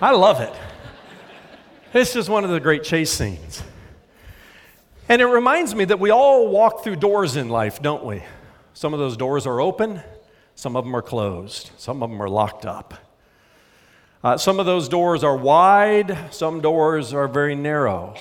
I 0.00 0.12
love 0.12 0.40
it. 0.40 0.54
It's 1.92 2.12
just 2.12 2.28
one 2.28 2.44
of 2.44 2.50
the 2.50 2.60
great 2.60 2.84
chase 2.84 3.10
scenes. 3.10 3.64
And 5.06 5.20
it 5.20 5.26
reminds 5.26 5.74
me 5.74 5.84
that 5.84 6.00
we 6.00 6.10
all 6.10 6.48
walk 6.48 6.82
through 6.82 6.96
doors 6.96 7.36
in 7.36 7.50
life, 7.50 7.82
don't 7.82 8.04
we? 8.04 8.22
Some 8.72 8.94
of 8.94 9.00
those 9.00 9.18
doors 9.18 9.46
are 9.46 9.60
open, 9.60 10.00
some 10.54 10.76
of 10.76 10.84
them 10.84 10.96
are 10.96 11.02
closed, 11.02 11.70
some 11.76 12.02
of 12.02 12.08
them 12.08 12.22
are 12.22 12.28
locked 12.28 12.64
up. 12.64 12.94
Uh, 14.22 14.38
some 14.38 14.58
of 14.58 14.64
those 14.64 14.88
doors 14.88 15.22
are 15.22 15.36
wide, 15.36 16.16
some 16.30 16.62
doors 16.62 17.12
are 17.12 17.28
very 17.28 17.54
narrow. 17.54 18.14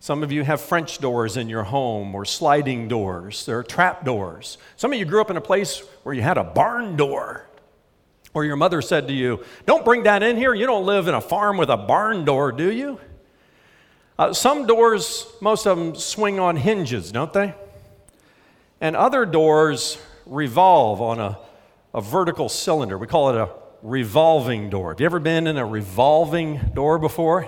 Some 0.00 0.22
of 0.22 0.32
you 0.32 0.44
have 0.44 0.62
French 0.62 0.98
doors 0.98 1.36
in 1.36 1.50
your 1.50 1.64
home 1.64 2.14
or 2.14 2.24
sliding 2.24 2.88
doors. 2.88 3.44
There 3.44 3.58
are 3.58 3.62
trap 3.62 4.04
doors. 4.04 4.56
Some 4.76 4.94
of 4.94 4.98
you 4.98 5.04
grew 5.04 5.20
up 5.20 5.30
in 5.30 5.36
a 5.36 5.42
place 5.42 5.80
where 6.04 6.14
you 6.14 6.22
had 6.22 6.38
a 6.38 6.44
barn 6.44 6.96
door. 6.96 7.46
Or 8.32 8.44
your 8.44 8.56
mother 8.56 8.80
said 8.80 9.08
to 9.08 9.14
you, 9.14 9.44
Don't 9.66 9.84
bring 9.84 10.04
that 10.04 10.22
in 10.22 10.36
here. 10.36 10.54
You 10.54 10.66
don't 10.66 10.86
live 10.86 11.08
in 11.08 11.14
a 11.14 11.20
farm 11.20 11.58
with 11.58 11.68
a 11.68 11.76
barn 11.76 12.24
door, 12.24 12.52
do 12.52 12.70
you? 12.70 12.98
Uh, 14.18 14.32
some 14.32 14.66
doors, 14.66 15.26
most 15.42 15.66
of 15.66 15.76
them 15.76 15.94
swing 15.94 16.40
on 16.40 16.56
hinges, 16.56 17.12
don't 17.12 17.34
they? 17.34 17.54
And 18.80 18.96
other 18.96 19.26
doors 19.26 19.98
revolve 20.24 21.02
on 21.02 21.20
a, 21.20 21.38
a 21.92 22.00
vertical 22.00 22.48
cylinder. 22.48 22.96
We 22.96 23.06
call 23.06 23.28
it 23.30 23.36
a 23.36 23.50
revolving 23.82 24.70
door. 24.70 24.92
Have 24.92 25.00
you 25.00 25.06
ever 25.06 25.18
been 25.18 25.46
in 25.46 25.58
a 25.58 25.66
revolving 25.66 26.72
door 26.72 26.98
before? 26.98 27.46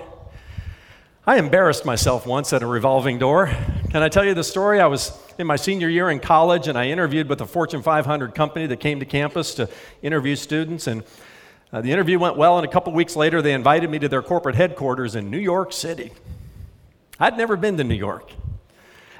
I 1.25 1.37
embarrassed 1.37 1.85
myself 1.85 2.27
once 2.27 2.53
at 2.53 2.61
a 2.61 2.67
revolving 2.67 3.17
door. 3.17 3.47
Can 3.89 4.03
I 4.03 4.09
tell 4.09 4.23
you 4.23 4.35
the 4.35 4.43
story? 4.43 4.79
I 4.79 4.85
was 4.85 5.11
in 5.39 5.47
my 5.47 5.55
senior 5.55 5.89
year 5.89 6.11
in 6.11 6.19
college 6.19 6.67
and 6.67 6.77
I 6.77 6.89
interviewed 6.89 7.29
with 7.29 7.41
a 7.41 7.47
Fortune 7.47 7.81
500 7.81 8.35
company 8.35 8.67
that 8.67 8.79
came 8.79 8.99
to 8.99 9.05
campus 9.05 9.55
to 9.55 9.67
interview 10.03 10.35
students. 10.35 10.85
And 10.85 11.03
uh, 11.73 11.81
the 11.81 11.91
interview 11.91 12.19
went 12.19 12.37
well, 12.37 12.59
and 12.59 12.65
a 12.67 12.71
couple 12.71 12.93
weeks 12.93 13.15
later, 13.15 13.41
they 13.41 13.53
invited 13.53 13.89
me 13.89 13.97
to 13.99 14.07
their 14.07 14.21
corporate 14.21 14.55
headquarters 14.55 15.15
in 15.15 15.31
New 15.31 15.39
York 15.39 15.73
City. 15.73 16.11
I'd 17.19 17.37
never 17.37 17.57
been 17.57 17.75
to 17.77 17.83
New 17.83 17.95
York. 17.95 18.31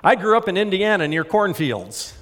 I 0.01 0.15
grew 0.15 0.38
up 0.38 0.48
in 0.48 0.56
Indiana 0.56 1.08
near 1.08 1.25
cornfields. 1.25 2.13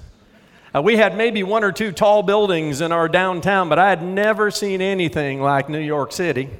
Uh, 0.74 0.82
we 0.82 0.96
had 0.96 1.16
maybe 1.16 1.44
one 1.44 1.62
or 1.62 1.70
two 1.70 1.92
tall 1.92 2.24
buildings 2.24 2.80
in 2.80 2.90
our 2.90 3.08
downtown, 3.08 3.68
but 3.68 3.78
I 3.78 3.88
had 3.88 4.02
never 4.02 4.50
seen 4.50 4.82
anything 4.82 5.40
like 5.40 5.68
New 5.68 5.78
York 5.78 6.10
City. 6.12 6.50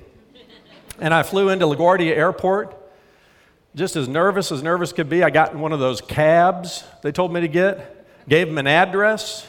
And 1.00 1.12
I 1.12 1.24
flew 1.24 1.48
into 1.48 1.66
LaGuardia 1.66 2.16
Airport, 2.16 2.76
just 3.74 3.96
as 3.96 4.08
nervous 4.08 4.52
as 4.52 4.62
nervous 4.62 4.92
could 4.92 5.08
be. 5.08 5.24
I 5.24 5.30
got 5.30 5.52
in 5.52 5.60
one 5.60 5.72
of 5.72 5.80
those 5.80 6.00
cabs 6.00 6.84
they 7.02 7.10
told 7.10 7.32
me 7.32 7.40
to 7.40 7.48
get, 7.48 8.28
gave 8.28 8.46
them 8.46 8.58
an 8.58 8.66
address, 8.68 9.48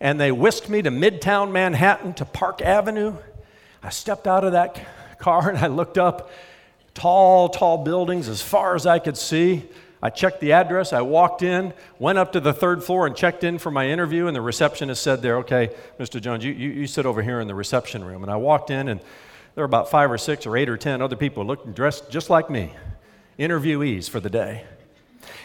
and 0.00 0.20
they 0.20 0.30
whisked 0.30 0.68
me 0.68 0.80
to 0.82 0.90
Midtown 0.90 1.50
Manhattan 1.50 2.14
to 2.14 2.24
Park 2.24 2.62
Avenue. 2.62 3.16
I 3.82 3.90
stepped 3.90 4.26
out 4.26 4.44
of 4.44 4.52
that 4.52 5.18
car 5.18 5.48
and 5.48 5.58
I 5.58 5.66
looked 5.66 5.98
up, 5.98 6.30
tall, 6.96 7.48
tall 7.50 7.84
buildings 7.84 8.26
as 8.26 8.42
far 8.42 8.74
as 8.74 8.86
I 8.86 8.98
could 8.98 9.16
see. 9.16 9.64
I 10.02 10.10
checked 10.10 10.40
the 10.40 10.52
address. 10.52 10.92
I 10.92 11.02
walked 11.02 11.42
in, 11.42 11.72
went 11.98 12.18
up 12.18 12.32
to 12.32 12.40
the 12.40 12.52
third 12.52 12.82
floor, 12.82 13.06
and 13.06 13.14
checked 13.14 13.44
in 13.44 13.58
for 13.58 13.70
my 13.70 13.88
interview. 13.88 14.26
And 14.26 14.34
the 14.34 14.40
receptionist 14.40 15.02
said 15.02 15.22
there, 15.22 15.36
Okay, 15.38 15.70
Mr. 16.00 16.20
Jones, 16.20 16.44
you, 16.44 16.52
you, 16.52 16.70
you 16.70 16.86
sit 16.86 17.06
over 17.06 17.22
here 17.22 17.40
in 17.40 17.46
the 17.46 17.54
reception 17.54 18.02
room. 18.02 18.22
And 18.22 18.32
I 18.32 18.36
walked 18.36 18.70
in, 18.70 18.88
and 18.88 19.00
there 19.00 19.62
were 19.62 19.66
about 19.66 19.90
five 19.90 20.10
or 20.10 20.18
six 20.18 20.46
or 20.46 20.56
eight 20.56 20.68
or 20.68 20.76
ten 20.76 21.00
other 21.00 21.16
people 21.16 21.44
looking 21.44 21.72
dressed 21.72 22.10
just 22.10 22.30
like 22.30 22.50
me, 22.50 22.72
interviewees 23.38 24.08
for 24.10 24.20
the 24.20 24.30
day. 24.30 24.64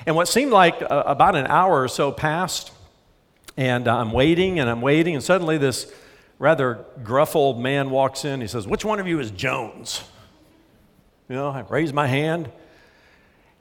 And 0.05 0.15
what 0.15 0.27
seemed 0.27 0.51
like 0.51 0.81
uh, 0.81 1.03
about 1.05 1.35
an 1.35 1.47
hour 1.47 1.83
or 1.83 1.87
so 1.87 2.11
passed, 2.11 2.71
and 3.57 3.87
I'm 3.87 4.11
waiting 4.11 4.59
and 4.59 4.69
I'm 4.69 4.81
waiting, 4.81 5.15
and 5.15 5.23
suddenly 5.23 5.57
this 5.57 5.91
rather 6.39 6.85
gruff 7.03 7.35
old 7.35 7.59
man 7.59 7.89
walks 7.89 8.25
in. 8.25 8.41
He 8.41 8.47
says, 8.47 8.67
Which 8.67 8.85
one 8.85 8.99
of 8.99 9.07
you 9.07 9.19
is 9.19 9.31
Jones? 9.31 10.03
You 11.31 11.37
know, 11.37 11.47
I 11.47 11.61
raise 11.69 11.93
my 11.93 12.07
hand 12.07 12.51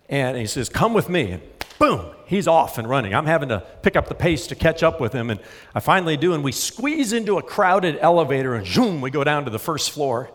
and 0.09 0.37
he 0.37 0.47
says, 0.47 0.69
Come 0.69 0.93
with 0.93 1.09
me. 1.09 1.31
And 1.31 1.43
boom, 1.79 2.05
he's 2.27 2.49
off 2.49 2.79
and 2.79 2.91
running. 2.91 3.15
I'm 3.15 3.27
having 3.27 3.50
to 3.50 3.61
pick 3.83 3.95
up 3.95 4.09
the 4.09 4.15
pace 4.17 4.49
to 4.49 4.57
catch 4.57 4.83
up 4.83 5.00
with 5.00 5.12
him. 5.12 5.31
And 5.31 5.39
I 5.73 5.79
finally 5.79 6.17
do, 6.17 6.35
and 6.35 6.43
we 6.43 6.50
squeeze 6.50 7.12
into 7.12 7.39
a 7.39 7.43
crowded 7.45 7.97
elevator 8.00 8.57
and 8.57 8.67
zoom, 8.67 9.00
we 9.00 9.12
go 9.12 9.23
down 9.23 9.45
to 9.45 9.53
the 9.53 9.59
first 9.61 9.93
floor. 9.93 10.33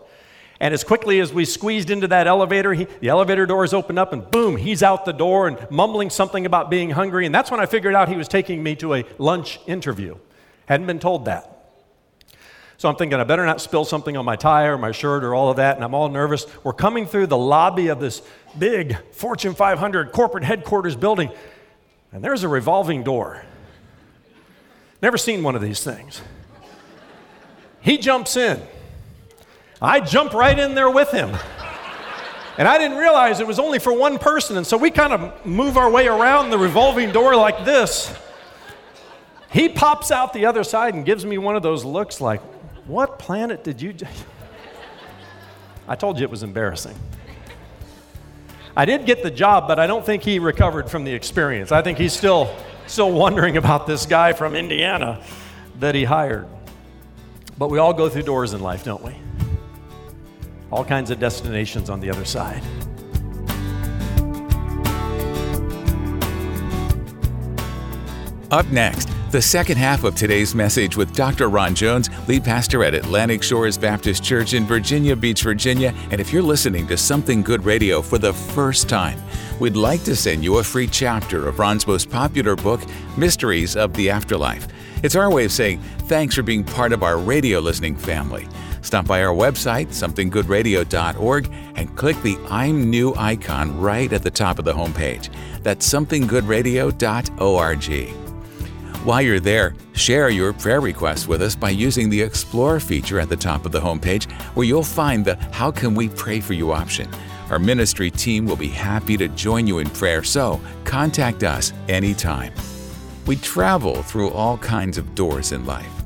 And 0.60 0.72
as 0.72 0.82
quickly 0.82 1.20
as 1.20 1.30
we 1.30 1.44
squeezed 1.44 1.90
into 1.90 2.08
that 2.08 2.26
elevator, 2.26 2.72
he, 2.72 2.84
the 2.84 3.10
elevator 3.10 3.44
doors 3.44 3.74
open 3.74 3.98
up 3.98 4.14
and 4.14 4.30
boom, 4.30 4.56
he's 4.56 4.82
out 4.82 5.04
the 5.04 5.12
door 5.12 5.46
and 5.46 5.70
mumbling 5.70 6.08
something 6.08 6.46
about 6.46 6.70
being 6.70 6.88
hungry. 6.88 7.26
And 7.26 7.34
that's 7.34 7.50
when 7.50 7.60
I 7.60 7.66
figured 7.66 7.94
out 7.94 8.08
he 8.08 8.16
was 8.16 8.28
taking 8.28 8.62
me 8.62 8.76
to 8.76 8.94
a 8.94 9.04
lunch 9.18 9.60
interview. 9.66 10.16
Hadn't 10.64 10.86
been 10.86 11.00
told 11.00 11.26
that. 11.26 11.55
So 12.78 12.88
I'm 12.88 12.96
thinking, 12.96 13.18
I 13.18 13.24
better 13.24 13.46
not 13.46 13.60
spill 13.60 13.84
something 13.84 14.16
on 14.16 14.24
my 14.24 14.36
tie 14.36 14.64
or 14.64 14.76
my 14.76 14.92
shirt 14.92 15.24
or 15.24 15.34
all 15.34 15.50
of 15.50 15.56
that, 15.56 15.76
and 15.76 15.84
I'm 15.84 15.94
all 15.94 16.08
nervous. 16.08 16.46
We're 16.62 16.74
coming 16.74 17.06
through 17.06 17.28
the 17.28 17.36
lobby 17.36 17.88
of 17.88 18.00
this 18.00 18.20
big 18.58 18.96
Fortune 19.12 19.54
500 19.54 20.12
corporate 20.12 20.44
headquarters 20.44 20.94
building, 20.94 21.30
and 22.12 22.22
there's 22.22 22.42
a 22.42 22.48
revolving 22.48 23.02
door. 23.02 23.42
Never 25.00 25.16
seen 25.16 25.42
one 25.42 25.54
of 25.54 25.62
these 25.62 25.82
things. 25.82 26.20
He 27.80 27.96
jumps 27.96 28.36
in. 28.36 28.62
I 29.80 30.00
jump 30.00 30.34
right 30.34 30.58
in 30.58 30.74
there 30.74 30.90
with 30.90 31.10
him. 31.10 31.34
And 32.58 32.66
I 32.66 32.78
didn't 32.78 32.96
realize 32.96 33.40
it 33.40 33.46
was 33.46 33.58
only 33.58 33.78
for 33.78 33.92
one 33.92 34.18
person, 34.18 34.56
and 34.56 34.66
so 34.66 34.76
we 34.76 34.90
kind 34.90 35.12
of 35.12 35.46
move 35.46 35.76
our 35.76 35.90
way 35.90 36.08
around 36.08 36.50
the 36.50 36.58
revolving 36.58 37.12
door 37.12 37.36
like 37.36 37.64
this. 37.64 38.14
He 39.50 39.68
pops 39.68 40.10
out 40.10 40.32
the 40.32 40.46
other 40.46 40.64
side 40.64 40.94
and 40.94 41.04
gives 41.04 41.24
me 41.24 41.38
one 41.38 41.56
of 41.56 41.62
those 41.62 41.84
looks 41.84 42.20
like, 42.20 42.40
what 42.86 43.18
planet 43.18 43.64
did 43.64 43.80
you? 43.80 43.94
I 45.88 45.96
told 45.96 46.18
you 46.18 46.24
it 46.24 46.30
was 46.30 46.42
embarrassing. 46.42 46.96
I 48.76 48.84
did 48.84 49.06
get 49.06 49.22
the 49.22 49.30
job, 49.30 49.68
but 49.68 49.78
I 49.78 49.86
don't 49.86 50.04
think 50.04 50.22
he 50.22 50.38
recovered 50.38 50.90
from 50.90 51.04
the 51.04 51.12
experience. 51.12 51.72
I 51.72 51.80
think 51.80 51.96
he's 51.96 52.12
still, 52.12 52.54
still 52.86 53.10
wondering 53.10 53.56
about 53.56 53.86
this 53.86 54.04
guy 54.04 54.34
from 54.34 54.54
Indiana 54.54 55.22
that 55.78 55.94
he 55.94 56.04
hired. 56.04 56.46
But 57.56 57.70
we 57.70 57.78
all 57.78 57.94
go 57.94 58.08
through 58.10 58.24
doors 58.24 58.52
in 58.52 58.60
life, 58.60 58.84
don't 58.84 59.02
we? 59.02 59.16
All 60.70 60.84
kinds 60.84 61.10
of 61.10 61.18
destinations 61.18 61.88
on 61.88 62.00
the 62.00 62.10
other 62.10 62.24
side. 62.26 62.62
Up 68.50 68.66
next, 68.66 69.08
The 69.36 69.42
second 69.42 69.76
half 69.76 70.04
of 70.04 70.14
today's 70.14 70.54
message 70.54 70.96
with 70.96 71.14
Dr. 71.14 71.50
Ron 71.50 71.74
Jones, 71.74 72.08
lead 72.26 72.42
pastor 72.42 72.82
at 72.82 72.94
Atlantic 72.94 73.42
Shores 73.42 73.76
Baptist 73.76 74.24
Church 74.24 74.54
in 74.54 74.64
Virginia 74.64 75.14
Beach, 75.14 75.42
Virginia. 75.42 75.92
And 76.10 76.22
if 76.22 76.32
you're 76.32 76.40
listening 76.40 76.86
to 76.86 76.96
Something 76.96 77.42
Good 77.42 77.66
Radio 77.66 78.00
for 78.00 78.16
the 78.16 78.32
first 78.32 78.88
time, 78.88 79.20
we'd 79.60 79.76
like 79.76 80.02
to 80.04 80.16
send 80.16 80.42
you 80.42 80.56
a 80.56 80.64
free 80.64 80.86
chapter 80.86 81.46
of 81.46 81.58
Ron's 81.58 81.86
most 81.86 82.08
popular 82.08 82.56
book, 82.56 82.80
Mysteries 83.18 83.76
of 83.76 83.92
the 83.92 84.08
Afterlife. 84.08 84.68
It's 85.02 85.16
our 85.16 85.30
way 85.30 85.44
of 85.44 85.52
saying 85.52 85.80
thanks 86.08 86.34
for 86.34 86.42
being 86.42 86.64
part 86.64 86.94
of 86.94 87.02
our 87.02 87.18
radio 87.18 87.60
listening 87.60 87.94
family. 87.94 88.48
Stop 88.80 89.06
by 89.06 89.22
our 89.22 89.34
website, 89.34 89.88
somethinggoodradio.org, 89.88 91.52
and 91.74 91.94
click 91.94 92.16
the 92.22 92.38
I'm 92.48 92.88
New 92.88 93.14
icon 93.16 93.78
right 93.78 94.10
at 94.10 94.22
the 94.22 94.30
top 94.30 94.58
of 94.58 94.64
the 94.64 94.72
homepage. 94.72 95.28
That's 95.62 95.86
somethinggoodradio.org. 95.86 98.25
While 99.06 99.22
you're 99.22 99.38
there, 99.38 99.72
share 99.92 100.30
your 100.30 100.52
prayer 100.52 100.80
requests 100.80 101.28
with 101.28 101.40
us 101.40 101.54
by 101.54 101.70
using 101.70 102.10
the 102.10 102.20
Explore 102.20 102.80
feature 102.80 103.20
at 103.20 103.28
the 103.28 103.36
top 103.36 103.64
of 103.64 103.70
the 103.70 103.78
homepage, 103.78 104.28
where 104.56 104.66
you'll 104.66 104.82
find 104.82 105.24
the 105.24 105.36
How 105.52 105.70
Can 105.70 105.94
We 105.94 106.08
Pray 106.08 106.40
For 106.40 106.54
You 106.54 106.72
option. 106.72 107.08
Our 107.50 107.60
ministry 107.60 108.10
team 108.10 108.46
will 108.46 108.56
be 108.56 108.66
happy 108.66 109.16
to 109.18 109.28
join 109.28 109.68
you 109.68 109.78
in 109.78 109.88
prayer, 109.90 110.24
so 110.24 110.60
contact 110.82 111.44
us 111.44 111.72
anytime. 111.88 112.52
We 113.26 113.36
travel 113.36 114.02
through 114.02 114.30
all 114.30 114.58
kinds 114.58 114.98
of 114.98 115.14
doors 115.14 115.52
in 115.52 115.64
life. 115.66 116.02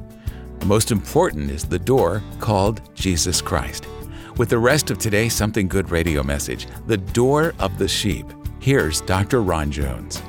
The 0.58 0.66
most 0.66 0.90
important 0.90 1.50
is 1.50 1.64
the 1.64 1.78
door 1.78 2.22
called 2.38 2.82
Jesus 2.94 3.40
Christ. 3.40 3.86
With 4.36 4.50
the 4.50 4.58
rest 4.58 4.90
of 4.90 4.98
today's 4.98 5.32
Something 5.32 5.68
Good 5.68 5.90
radio 5.90 6.22
message, 6.22 6.66
The 6.86 6.98
Door 6.98 7.54
of 7.60 7.78
the 7.78 7.88
Sheep, 7.88 8.26
here's 8.60 9.00
Dr. 9.00 9.40
Ron 9.40 9.70
Jones. 9.70 10.20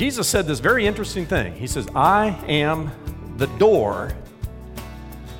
Jesus 0.00 0.26
said 0.26 0.46
this 0.46 0.60
very 0.60 0.86
interesting 0.86 1.26
thing. 1.26 1.52
He 1.52 1.66
says, 1.66 1.86
I 1.94 2.28
am 2.48 2.90
the 3.36 3.48
door 3.58 4.14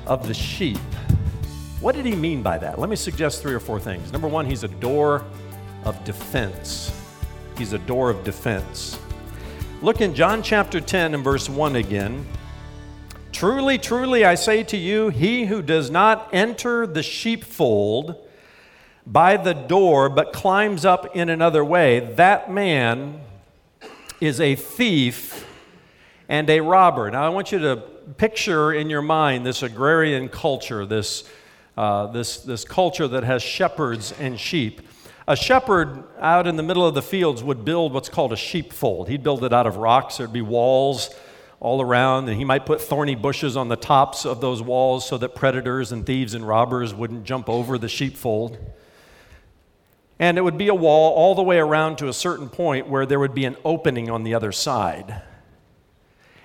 of 0.05 0.27
the 0.27 0.35
sheep. 0.35 0.77
What 1.79 1.95
did 1.95 2.05
he 2.05 2.15
mean 2.15 2.43
by 2.43 2.59
that? 2.59 2.77
Let 2.77 2.87
me 2.87 2.95
suggest 2.95 3.41
three 3.41 3.55
or 3.55 3.59
four 3.59 3.79
things. 3.79 4.11
Number 4.13 4.27
one, 4.27 4.45
he's 4.45 4.63
a 4.63 4.67
door 4.67 5.25
of 5.83 6.03
defense. 6.03 6.95
He's 7.57 7.73
a 7.73 7.79
door 7.79 8.11
of 8.11 8.23
defense. 8.23 8.99
Look 9.81 9.99
in 9.99 10.13
John 10.13 10.43
chapter 10.43 10.79
10 10.79 11.15
and 11.15 11.23
verse 11.23 11.49
1 11.49 11.77
again. 11.77 12.23
Truly, 13.31 13.79
truly, 13.79 14.25
I 14.25 14.35
say 14.35 14.61
to 14.65 14.77
you, 14.77 15.09
he 15.09 15.45
who 15.45 15.63
does 15.63 15.89
not 15.89 16.29
enter 16.31 16.85
the 16.85 17.01
sheepfold 17.01 18.15
by 19.07 19.37
the 19.37 19.53
door, 19.53 20.07
but 20.07 20.33
climbs 20.33 20.85
up 20.85 21.15
in 21.15 21.29
another 21.29 21.65
way, 21.65 22.13
that 22.13 22.51
man 22.51 23.21
is 24.21 24.39
a 24.39 24.55
thief 24.55 25.47
and 26.29 26.47
a 26.49 26.61
robber. 26.61 27.09
Now, 27.09 27.23
I 27.23 27.29
want 27.29 27.51
you 27.51 27.57
to 27.59 27.77
picture 28.17 28.71
in 28.71 28.89
your 28.89 29.01
mind 29.01 29.45
this 29.45 29.63
agrarian 29.63 30.29
culture, 30.29 30.85
this, 30.85 31.23
uh, 31.75 32.07
this, 32.07 32.37
this 32.37 32.63
culture 32.63 33.07
that 33.07 33.23
has 33.23 33.41
shepherds 33.41 34.13
and 34.19 34.39
sheep. 34.39 34.81
A 35.27 35.35
shepherd 35.35 36.03
out 36.19 36.45
in 36.45 36.55
the 36.55 36.63
middle 36.63 36.85
of 36.85 36.93
the 36.93 37.01
fields 37.01 37.43
would 37.43 37.65
build 37.65 37.93
what's 37.93 38.09
called 38.09 38.31
a 38.31 38.37
sheepfold. 38.37 39.09
He'd 39.09 39.23
build 39.23 39.43
it 39.43 39.53
out 39.53 39.65
of 39.65 39.77
rocks, 39.77 40.17
there'd 40.17 40.31
be 40.31 40.41
walls 40.41 41.09
all 41.59 41.81
around, 41.81 42.27
and 42.29 42.37
he 42.37 42.45
might 42.45 42.65
put 42.65 42.79
thorny 42.79 43.15
bushes 43.15 43.57
on 43.57 43.69
the 43.69 43.75
tops 43.75 44.25
of 44.25 44.39
those 44.39 44.61
walls 44.61 45.07
so 45.07 45.17
that 45.17 45.35
predators 45.35 45.91
and 45.91 46.05
thieves 46.05 46.35
and 46.35 46.47
robbers 46.47 46.93
wouldn't 46.93 47.23
jump 47.23 47.49
over 47.49 47.77
the 47.77 47.89
sheepfold. 47.89 48.57
And 50.21 50.37
it 50.37 50.41
would 50.41 50.57
be 50.57 50.67
a 50.67 50.75
wall 50.75 51.15
all 51.15 51.33
the 51.33 51.41
way 51.41 51.57
around 51.57 51.97
to 51.97 52.07
a 52.07 52.13
certain 52.13 52.47
point 52.47 52.87
where 52.87 53.07
there 53.07 53.19
would 53.19 53.33
be 53.33 53.43
an 53.43 53.57
opening 53.65 54.11
on 54.11 54.23
the 54.23 54.35
other 54.35 54.51
side. 54.51 55.23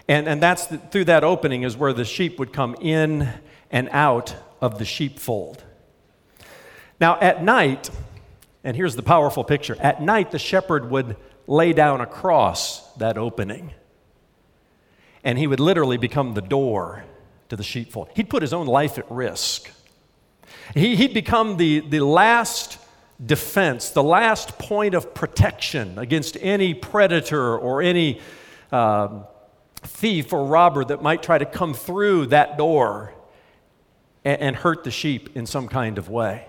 And, 0.09 0.27
and 0.27 0.43
that's 0.43 0.67
the, 0.67 0.79
through 0.79 1.05
that 1.05 1.23
opening 1.23 1.63
is 1.63 1.77
where 1.77 1.93
the 1.93 2.07
sheep 2.07 2.39
would 2.39 2.55
come 2.55 2.75
in 2.81 3.29
and 3.71 3.91
out 3.93 4.35
of 4.63 4.79
the 4.79 4.87
sheepfold. 4.87 5.63
Now, 6.99 7.21
at 7.21 7.45
night, 7.45 7.91
and 8.65 8.75
here's 8.75 8.97
the 8.97 9.03
powerful 9.03 9.45
picture 9.45 9.77
at 9.79 10.01
night, 10.01 10.31
the 10.31 10.39
shepherd 10.39 10.91
would 10.91 11.17
lay 11.47 11.75
down 11.75 12.01
across 12.01 12.81
that 12.95 13.19
opening. 13.19 13.75
And 15.23 15.39
he 15.39 15.47
would 15.47 15.61
literally 15.61 15.99
become 15.99 16.33
the 16.33 16.41
door 16.41 17.05
to 17.51 17.57
the 17.57 17.63
sheepfold. 17.63 18.09
He'd 18.15 18.31
put 18.31 18.41
his 18.41 18.55
own 18.55 18.67
life 18.69 18.97
at 18.97 19.11
risk. 19.11 19.71
He, 20.73 20.97
he'd 20.97 21.13
become 21.13 21.59
the, 21.59 21.81
the 21.81 22.01
last 22.01 22.79
defense, 23.25 23.91
the 23.91 24.03
last 24.03 24.59
point 24.59 24.95
of 24.95 25.15
protection 25.15 25.99
against 25.99 26.37
any 26.41 26.75
predator 26.75 27.57
or 27.57 27.81
any 27.81 28.21
uh, 28.71 29.23
thief 29.83 30.33
or 30.33 30.45
robber 30.47 30.85
that 30.85 31.03
might 31.03 31.23
try 31.23 31.39
to 31.39 31.47
come 31.47 31.73
through 31.73 32.27
that 32.27 32.59
door 32.59 33.15
and, 34.25 34.41
and 34.41 34.57
hurt 34.57 34.85
the 34.85 34.91
sheep 34.91 35.37
in 35.37 35.47
some 35.47 35.69
kind 35.69 35.99
of 35.99 36.09
way. 36.09 36.47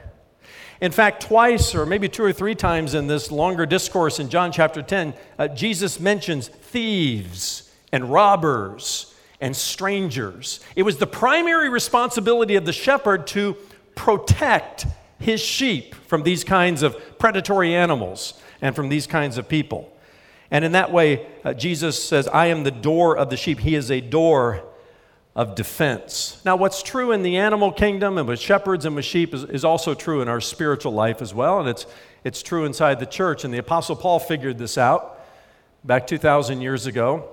In 0.80 0.92
fact, 0.92 1.24
twice 1.24 1.74
or 1.74 1.86
maybe 1.86 2.08
two 2.08 2.24
or 2.24 2.34
three 2.34 2.54
times 2.54 2.94
in 2.94 3.08
this 3.08 3.32
longer 3.32 3.66
discourse 3.66 4.20
in 4.20 4.30
John 4.30 4.52
chapter 4.52 4.82
10, 4.82 5.14
uh, 5.40 5.48
Jesus 5.48 6.00
mentions 6.00 6.50
thieves 6.50 7.72
and 7.92 8.12
robbers 8.12 9.16
and 9.42 9.56
strangers. 9.56 10.60
It 10.76 10.84
was 10.84 10.98
the 10.98 11.08
primary 11.08 11.70
responsibility 11.70 12.56
of 12.56 12.66
the 12.66 12.74
shepherd 12.74 13.26
to 13.28 13.56
protect 13.96 14.86
his 15.20 15.42
sheep 15.42 15.96
from 15.96 16.24
these 16.24 16.44
kinds 16.44 16.84
of 16.84 17.18
predatory 17.18 17.74
animals 17.74 18.40
and 18.62 18.76
from 18.76 18.90
these 18.90 19.08
kinds 19.08 19.38
of 19.38 19.48
people. 19.48 19.92
And 20.50 20.64
in 20.64 20.72
that 20.74 20.92
way, 20.92 21.28
uh, 21.44 21.54
Jesus 21.54 22.02
says, 22.02 22.28
I 22.28 22.48
am 22.48 22.64
the 22.64 22.72
door 22.72 23.18
of 23.18 23.30
the 23.30 23.38
sheep. 23.38 23.60
He 23.60 23.76
is 23.76 23.92
a 23.92 24.00
door 24.00 24.64
of 25.36 25.56
defense. 25.56 26.42
Now, 26.46 26.56
what's 26.56 26.82
true 26.82 27.12
in 27.12 27.22
the 27.22 27.38
animal 27.38 27.72
kingdom 27.72 28.18
and 28.18 28.28
with 28.28 28.40
shepherds 28.40 28.86
and 28.86 28.96
with 28.96 29.06
sheep 29.06 29.34
is, 29.34 29.44
is 29.44 29.64
also 29.64 29.94
true 29.94 30.22
in 30.22 30.28
our 30.28 30.42
spiritual 30.42 30.94
life 30.94 31.22
as 31.22 31.34
well, 31.34 31.60
and 31.60 31.70
it's, 31.70 31.86
it's 32.24 32.42
true 32.42 32.66
inside 32.66 33.00
the 33.00 33.06
church. 33.06 33.44
And 33.44 33.54
the 33.54 33.60
Apostle 33.60 33.96
Paul 33.96 34.20
figured 34.20 34.58
this 34.58 34.78
out 34.78 35.20
back 35.84 36.08
2,000 36.08 36.62
years 36.62 36.88
ago. 36.88 37.30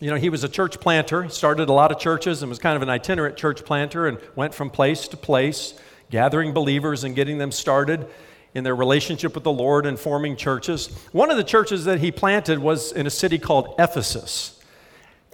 You 0.00 0.10
know, 0.10 0.16
he 0.16 0.28
was 0.28 0.44
a 0.44 0.48
church 0.48 0.80
planter. 0.80 1.28
Started 1.28 1.68
a 1.68 1.72
lot 1.72 1.92
of 1.92 1.98
churches 1.98 2.42
and 2.42 2.48
was 2.48 2.58
kind 2.58 2.76
of 2.76 2.82
an 2.82 2.88
itinerant 2.88 3.36
church 3.36 3.64
planter 3.64 4.06
and 4.06 4.18
went 4.34 4.54
from 4.54 4.70
place 4.70 5.08
to 5.08 5.16
place 5.16 5.74
gathering 6.10 6.52
believers 6.52 7.04
and 7.04 7.14
getting 7.14 7.38
them 7.38 7.52
started 7.52 8.06
in 8.54 8.64
their 8.64 8.74
relationship 8.74 9.34
with 9.34 9.44
the 9.44 9.52
Lord 9.52 9.84
and 9.86 9.98
forming 9.98 10.36
churches. 10.36 10.88
One 11.12 11.30
of 11.30 11.36
the 11.36 11.44
churches 11.44 11.84
that 11.84 12.00
he 12.00 12.10
planted 12.10 12.58
was 12.58 12.92
in 12.92 13.06
a 13.06 13.10
city 13.10 13.38
called 13.38 13.74
Ephesus. 13.78 14.58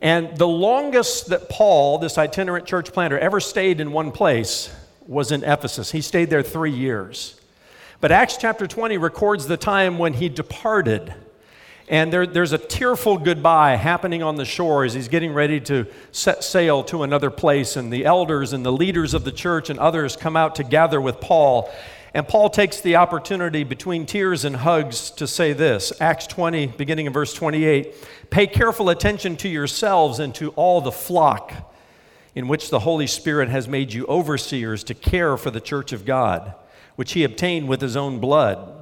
And 0.01 0.37
the 0.37 0.49
longest 0.49 1.29
that 1.29 1.49
Paul, 1.49 1.99
this 1.99 2.19
itinerant 2.19 2.67
church 2.67 2.93
planter, 2.93 3.19
ever 3.19 3.39
stayed 3.39 3.81
in 3.81 3.93
one 3.93 4.11
place 4.11 4.75
was 5.07 5.31
in 5.31 5.45
Ephesus. 5.45 5.93
He 5.93 6.01
stayed 6.01 6.31
there 6.31 6.43
three 6.43 6.73
years. 6.73 7.41
But 8.01 8.11
Acts 8.11 8.37
chapter 8.37 8.67
20 8.67 8.99
records 8.99 9.47
the 9.47 9.57
time 9.57 9.99
when 9.99 10.15
he 10.15 10.29
departed 10.29 11.15
and 11.93 12.11
there, 12.11 12.27
there's 12.27 12.53
a 12.53 12.59
tearful 12.59 13.19
goodbye 13.19 13.77
happening 13.77 14.23
on 14.23 14.37
the 14.37 14.47
shore 14.47 14.83
as 14.83 14.95
he's 14.95 15.09
getting 15.09 15.35
ready 15.35 15.61
to 15.61 15.87
set 16.11 16.43
sail 16.43 16.83
to 16.85 17.03
another 17.03 17.29
place. 17.29 17.77
And 17.77 17.93
the 17.93 18.07
elders 18.07 18.55
and 18.55 18.65
the 18.65 18.73
leaders 18.73 19.13
of 19.13 19.25
the 19.25 19.31
church 19.31 19.69
and 19.69 19.79
others 19.79 20.17
come 20.17 20.35
out 20.35 20.55
to 20.55 20.65
gather 20.65 21.03
with 21.03 21.21
Paul. 21.21 21.71
And 22.15 22.27
Paul 22.27 22.49
takes 22.49 22.81
the 22.81 22.97
opportunity 22.97 23.63
between 23.63 24.07
tears 24.07 24.47
and 24.47 24.57
hugs 24.57 25.11
to 25.11 25.27
say 25.27 25.53
this 25.53 25.93
Acts 26.01 26.27
20, 26.29 26.69
beginning 26.69 27.05
in 27.05 27.13
verse 27.13 27.35
28 27.35 27.95
Pay 28.31 28.47
careful 28.47 28.89
attention 28.89 29.37
to 29.37 29.49
yourselves 29.51 30.19
and 30.19 30.35
to 30.37 30.49
all 30.53 30.81
the 30.81 30.91
flock 30.91 31.53
in 32.35 32.49
which 32.49 32.71
the 32.71 32.81
Holy 32.81 33.07
Spirit 33.07 33.51
has 33.51 33.69
made 33.69 33.93
you 33.93 34.07
overseers 34.07 34.83
to 34.85 34.95
care 34.95 35.37
for 35.37 35.51
the 35.51 35.61
church 35.61 35.93
of 35.93 36.07
God, 36.07 36.55
which 36.97 37.13
he 37.13 37.23
obtained 37.23 37.69
with 37.69 37.83
his 37.83 37.99
own 37.99 38.19
blood. 38.19 38.82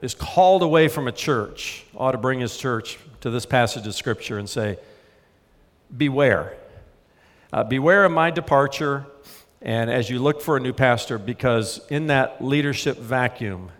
is 0.00 0.14
called 0.14 0.62
away 0.62 0.88
from 0.88 1.08
a 1.08 1.12
church 1.12 1.84
ought 1.96 2.12
to 2.12 2.18
bring 2.18 2.40
his 2.40 2.56
church 2.56 2.98
to 3.20 3.30
this 3.30 3.46
passage 3.46 3.86
of 3.86 3.94
Scripture 3.94 4.38
and 4.38 4.48
say, 4.48 4.78
Beware. 5.96 6.56
Uh, 7.52 7.64
beware 7.64 8.04
of 8.04 8.12
my 8.12 8.30
departure, 8.30 9.04
and 9.60 9.90
as 9.90 10.08
you 10.08 10.20
look 10.20 10.40
for 10.40 10.56
a 10.56 10.60
new 10.60 10.72
pastor, 10.72 11.18
because 11.18 11.80
in 11.88 12.06
that 12.06 12.42
leadership 12.42 12.96
vacuum, 12.96 13.70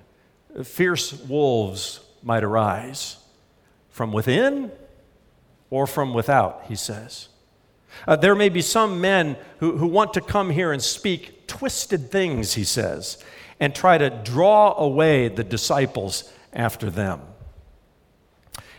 fierce 0.65 1.13
wolves 1.13 2.01
might 2.23 2.43
arise 2.43 3.17
from 3.91 4.13
within 4.13 4.73
or 5.71 5.87
from 5.87 6.13
without, 6.13 6.65
he 6.69 6.75
says. 6.75 7.29
Uh, 8.07 8.17
there 8.17 8.35
may 8.35 8.49
be 8.49 8.61
some 8.61 9.01
men 9.01 9.37
who, 9.59 9.77
who 9.77 9.87
want 9.87 10.15
to 10.15 10.21
come 10.21 10.51
here 10.51 10.73
and 10.73 10.83
speak 10.83 11.47
twisted 11.47 12.11
things, 12.11 12.55
he 12.55 12.65
says, 12.65 13.23
and 13.61 13.75
try 13.75 13.99
to 13.99 14.11
draw 14.11 14.75
away 14.77 15.29
the 15.29 15.45
disciples 15.45 16.33
after 16.53 16.91
them. 16.91 17.21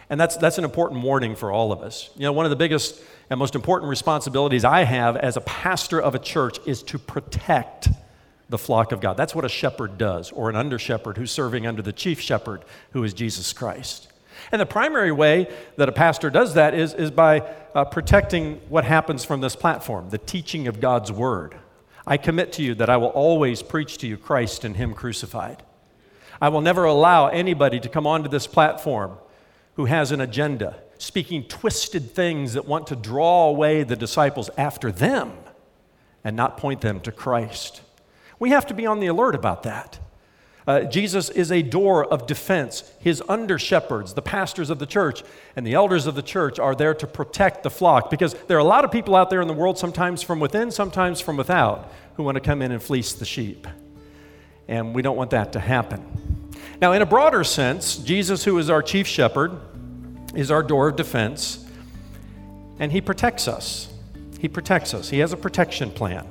And 0.09 0.19
that's, 0.19 0.35
that's 0.35 0.57
an 0.57 0.65
important 0.65 1.03
warning 1.03 1.35
for 1.35 1.51
all 1.51 1.71
of 1.71 1.81
us. 1.81 2.09
You 2.17 2.23
know, 2.23 2.33
one 2.33 2.45
of 2.45 2.49
the 2.49 2.57
biggest 2.57 3.01
and 3.29 3.39
most 3.39 3.55
important 3.55 3.89
responsibilities 3.89 4.65
I 4.65 4.83
have 4.83 5.15
as 5.15 5.37
a 5.37 5.41
pastor 5.41 6.01
of 6.01 6.15
a 6.15 6.19
church 6.19 6.59
is 6.65 6.83
to 6.83 6.99
protect 6.99 7.87
the 8.49 8.57
flock 8.57 8.91
of 8.91 8.99
God. 8.99 9.15
That's 9.15 9.33
what 9.33 9.45
a 9.45 9.49
shepherd 9.49 9.97
does, 9.97 10.29
or 10.33 10.49
an 10.49 10.57
under 10.57 10.77
shepherd 10.77 11.15
who's 11.15 11.31
serving 11.31 11.65
under 11.65 11.81
the 11.81 11.93
chief 11.93 12.19
shepherd, 12.19 12.65
who 12.91 13.05
is 13.05 13.13
Jesus 13.13 13.53
Christ. 13.53 14.11
And 14.51 14.59
the 14.59 14.65
primary 14.65 15.13
way 15.13 15.47
that 15.77 15.87
a 15.87 15.93
pastor 15.93 16.29
does 16.29 16.55
that 16.55 16.73
is, 16.73 16.93
is 16.93 17.09
by 17.09 17.39
uh, 17.73 17.85
protecting 17.85 18.59
what 18.67 18.83
happens 18.83 19.23
from 19.23 19.39
this 19.39 19.55
platform, 19.55 20.09
the 20.09 20.17
teaching 20.17 20.67
of 20.67 20.81
God's 20.81 21.09
word. 21.09 21.55
I 22.05 22.17
commit 22.17 22.51
to 22.53 22.63
you 22.63 22.75
that 22.75 22.89
I 22.89 22.97
will 22.97 23.07
always 23.07 23.61
preach 23.61 23.97
to 23.99 24.07
you 24.07 24.17
Christ 24.17 24.63
and 24.63 24.75
Him 24.75 24.93
crucified. 24.93 25.63
I 26.41 26.49
will 26.49 26.61
never 26.61 26.85
allow 26.85 27.27
anybody 27.27 27.79
to 27.79 27.89
come 27.89 28.07
onto 28.07 28.29
this 28.29 28.47
platform 28.47 29.17
who 29.75 29.85
has 29.85 30.11
an 30.11 30.21
agenda, 30.21 30.77
speaking 30.97 31.43
twisted 31.43 32.11
things 32.11 32.53
that 32.53 32.67
want 32.67 32.87
to 32.87 32.95
draw 32.95 33.47
away 33.47 33.83
the 33.83 33.95
disciples 33.95 34.49
after 34.57 34.91
them 34.91 35.33
and 36.23 36.35
not 36.35 36.57
point 36.57 36.81
them 36.81 36.99
to 37.01 37.11
Christ. 37.11 37.81
We 38.39 38.49
have 38.49 38.65
to 38.67 38.73
be 38.73 38.85
on 38.85 38.99
the 38.99 39.07
alert 39.07 39.35
about 39.35 39.63
that. 39.63 39.99
Uh, 40.67 40.81
Jesus 40.81 41.29
is 41.29 41.51
a 41.51 41.61
door 41.61 42.05
of 42.05 42.27
defense. 42.27 42.83
His 42.99 43.23
under 43.27 43.57
shepherds, 43.57 44.13
the 44.13 44.21
pastors 44.21 44.69
of 44.69 44.79
the 44.79 44.85
church, 44.85 45.23
and 45.55 45.65
the 45.65 45.73
elders 45.73 46.05
of 46.05 46.15
the 46.15 46.21
church 46.21 46.59
are 46.59 46.75
there 46.75 46.93
to 46.93 47.07
protect 47.07 47.63
the 47.63 47.69
flock 47.69 48.11
because 48.11 48.35
there 48.47 48.57
are 48.57 48.61
a 48.61 48.63
lot 48.63 48.85
of 48.85 48.91
people 48.91 49.15
out 49.15 49.29
there 49.29 49.41
in 49.41 49.47
the 49.47 49.53
world, 49.53 49.77
sometimes 49.77 50.21
from 50.21 50.39
within, 50.39 50.69
sometimes 50.69 51.19
from 51.19 51.35
without, 51.35 51.91
who 52.15 52.23
want 52.23 52.35
to 52.35 52.41
come 52.41 52.61
in 52.61 52.71
and 52.71 52.81
fleece 52.81 53.13
the 53.13 53.25
sheep. 53.25 53.67
And 54.67 54.93
we 54.93 55.01
don't 55.01 55.17
want 55.17 55.31
that 55.31 55.53
to 55.53 55.59
happen. 55.59 56.51
Now, 56.79 56.91
in 56.91 57.01
a 57.01 57.05
broader 57.05 57.43
sense, 57.43 57.97
Jesus, 57.97 58.43
who 58.43 58.57
is 58.57 58.69
our 58.69 58.83
chief 58.83 59.07
shepherd, 59.07 59.59
is 60.35 60.51
our 60.51 60.63
door 60.63 60.89
of 60.89 60.95
defense, 60.95 61.65
and 62.79 62.91
he 62.91 63.01
protects 63.01 63.47
us. 63.47 63.91
He 64.39 64.47
protects 64.47 64.93
us. 64.93 65.09
He 65.09 65.19
has 65.19 65.33
a 65.33 65.37
protection 65.37 65.91
plan. 65.91 66.25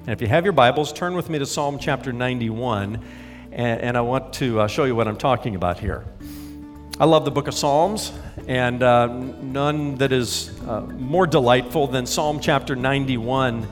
And 0.00 0.10
if 0.10 0.20
you 0.20 0.28
have 0.28 0.44
your 0.44 0.52
Bibles, 0.52 0.92
turn 0.92 1.14
with 1.14 1.28
me 1.30 1.38
to 1.38 1.46
Psalm 1.46 1.78
chapter 1.80 2.12
91 2.12 3.02
and, 3.56 3.80
and 3.80 3.96
I 3.96 4.02
want 4.02 4.34
to 4.34 4.60
uh, 4.60 4.68
show 4.68 4.84
you 4.84 4.94
what 4.94 5.08
I'm 5.08 5.16
talking 5.16 5.54
about 5.54 5.78
here. 5.78 6.04
I 7.00 7.06
love 7.06 7.24
the 7.24 7.30
book 7.30 7.48
of 7.48 7.54
Psalms, 7.54 8.12
and 8.46 8.82
uh, 8.82 9.06
none 9.06 9.96
that 9.96 10.12
is 10.12 10.60
uh, 10.68 10.82
more 10.82 11.26
delightful 11.26 11.86
than 11.86 12.04
Psalm 12.04 12.38
chapter 12.38 12.76
91. 12.76 13.66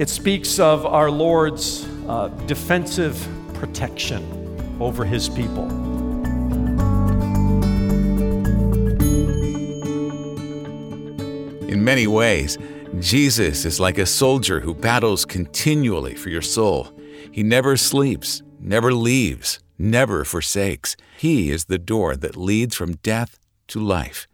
It 0.00 0.08
speaks 0.08 0.58
of 0.58 0.84
our 0.86 1.08
Lord's 1.08 1.88
uh, 2.08 2.28
defensive 2.46 3.26
protection 3.54 4.76
over 4.80 5.04
his 5.04 5.28
people. 5.28 5.68
In 11.68 11.84
many 11.84 12.08
ways, 12.08 12.58
Jesus 12.98 13.64
is 13.64 13.78
like 13.78 13.98
a 13.98 14.06
soldier 14.06 14.58
who 14.58 14.74
battles 14.74 15.24
continually 15.24 16.16
for 16.16 16.28
your 16.28 16.42
soul. 16.42 16.88
He 17.30 17.42
never 17.42 17.76
sleeps, 17.76 18.42
never 18.64 18.92
leaves, 18.92 19.60
never 19.78 20.24
forsakes. 20.24 20.96
He 21.18 21.50
is 21.50 21.66
the 21.66 21.78
door 21.78 22.16
that 22.16 22.36
leads 22.36 22.74
from 22.74 22.96
death 22.96 23.38
to 23.68 23.78
life. 23.78 24.26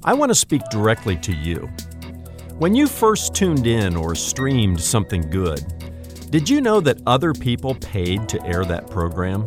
I 0.03 0.15
want 0.15 0.31
to 0.31 0.35
speak 0.35 0.63
directly 0.71 1.15
to 1.17 1.31
you. 1.31 1.69
When 2.57 2.73
you 2.73 2.87
first 2.87 3.35
tuned 3.35 3.67
in 3.67 3.95
or 3.95 4.15
streamed 4.15 4.81
something 4.81 5.29
good, 5.29 5.61
did 6.31 6.49
you 6.49 6.59
know 6.59 6.81
that 6.81 7.03
other 7.05 7.33
people 7.33 7.75
paid 7.75 8.27
to 8.29 8.43
air 8.47 8.65
that 8.65 8.89
program? 8.89 9.45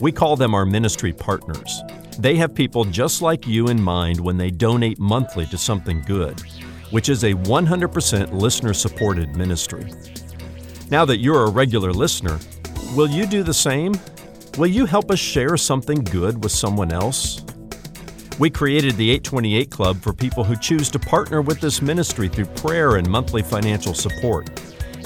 We 0.00 0.12
call 0.12 0.36
them 0.36 0.54
our 0.54 0.66
ministry 0.66 1.14
partners. 1.14 1.80
They 2.18 2.36
have 2.36 2.54
people 2.54 2.84
just 2.84 3.22
like 3.22 3.46
you 3.46 3.68
in 3.68 3.80
mind 3.80 4.20
when 4.20 4.36
they 4.36 4.50
donate 4.50 4.98
monthly 4.98 5.46
to 5.46 5.56
something 5.56 6.02
good, 6.02 6.38
which 6.90 7.08
is 7.08 7.24
a 7.24 7.32
100% 7.32 8.32
listener 8.34 8.74
supported 8.74 9.34
ministry. 9.34 9.90
Now 10.90 11.06
that 11.06 11.20
you're 11.20 11.44
a 11.44 11.50
regular 11.50 11.92
listener, 11.92 12.38
will 12.94 13.08
you 13.08 13.26
do 13.26 13.42
the 13.42 13.54
same? 13.54 13.94
Will 14.56 14.66
you 14.66 14.86
help 14.86 15.10
us 15.10 15.18
share 15.18 15.56
something 15.56 16.02
good 16.04 16.42
with 16.42 16.52
someone 16.52 16.92
else? 16.92 17.44
We 18.38 18.50
created 18.50 18.96
the 18.96 19.10
828 19.10 19.70
Club 19.70 20.00
for 20.00 20.12
people 20.12 20.44
who 20.44 20.56
choose 20.56 20.90
to 20.90 20.98
partner 20.98 21.42
with 21.42 21.60
this 21.60 21.82
ministry 21.82 22.28
through 22.28 22.46
prayer 22.46 22.96
and 22.96 23.08
monthly 23.08 23.42
financial 23.42 23.94
support. 23.94 24.48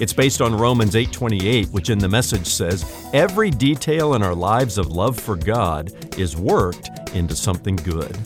It's 0.00 0.12
based 0.12 0.40
on 0.40 0.56
Romans 0.56 0.96
8:28, 0.96 1.70
which 1.70 1.90
in 1.90 1.98
the 1.98 2.08
message 2.08 2.46
says, 2.46 2.84
"Every 3.12 3.50
detail 3.50 4.14
in 4.14 4.22
our 4.22 4.34
lives 4.34 4.76
of 4.78 4.88
love 4.88 5.18
for 5.18 5.36
God 5.36 5.92
is 6.18 6.36
worked 6.36 6.90
into 7.14 7.34
something 7.34 7.76
good." 7.76 8.16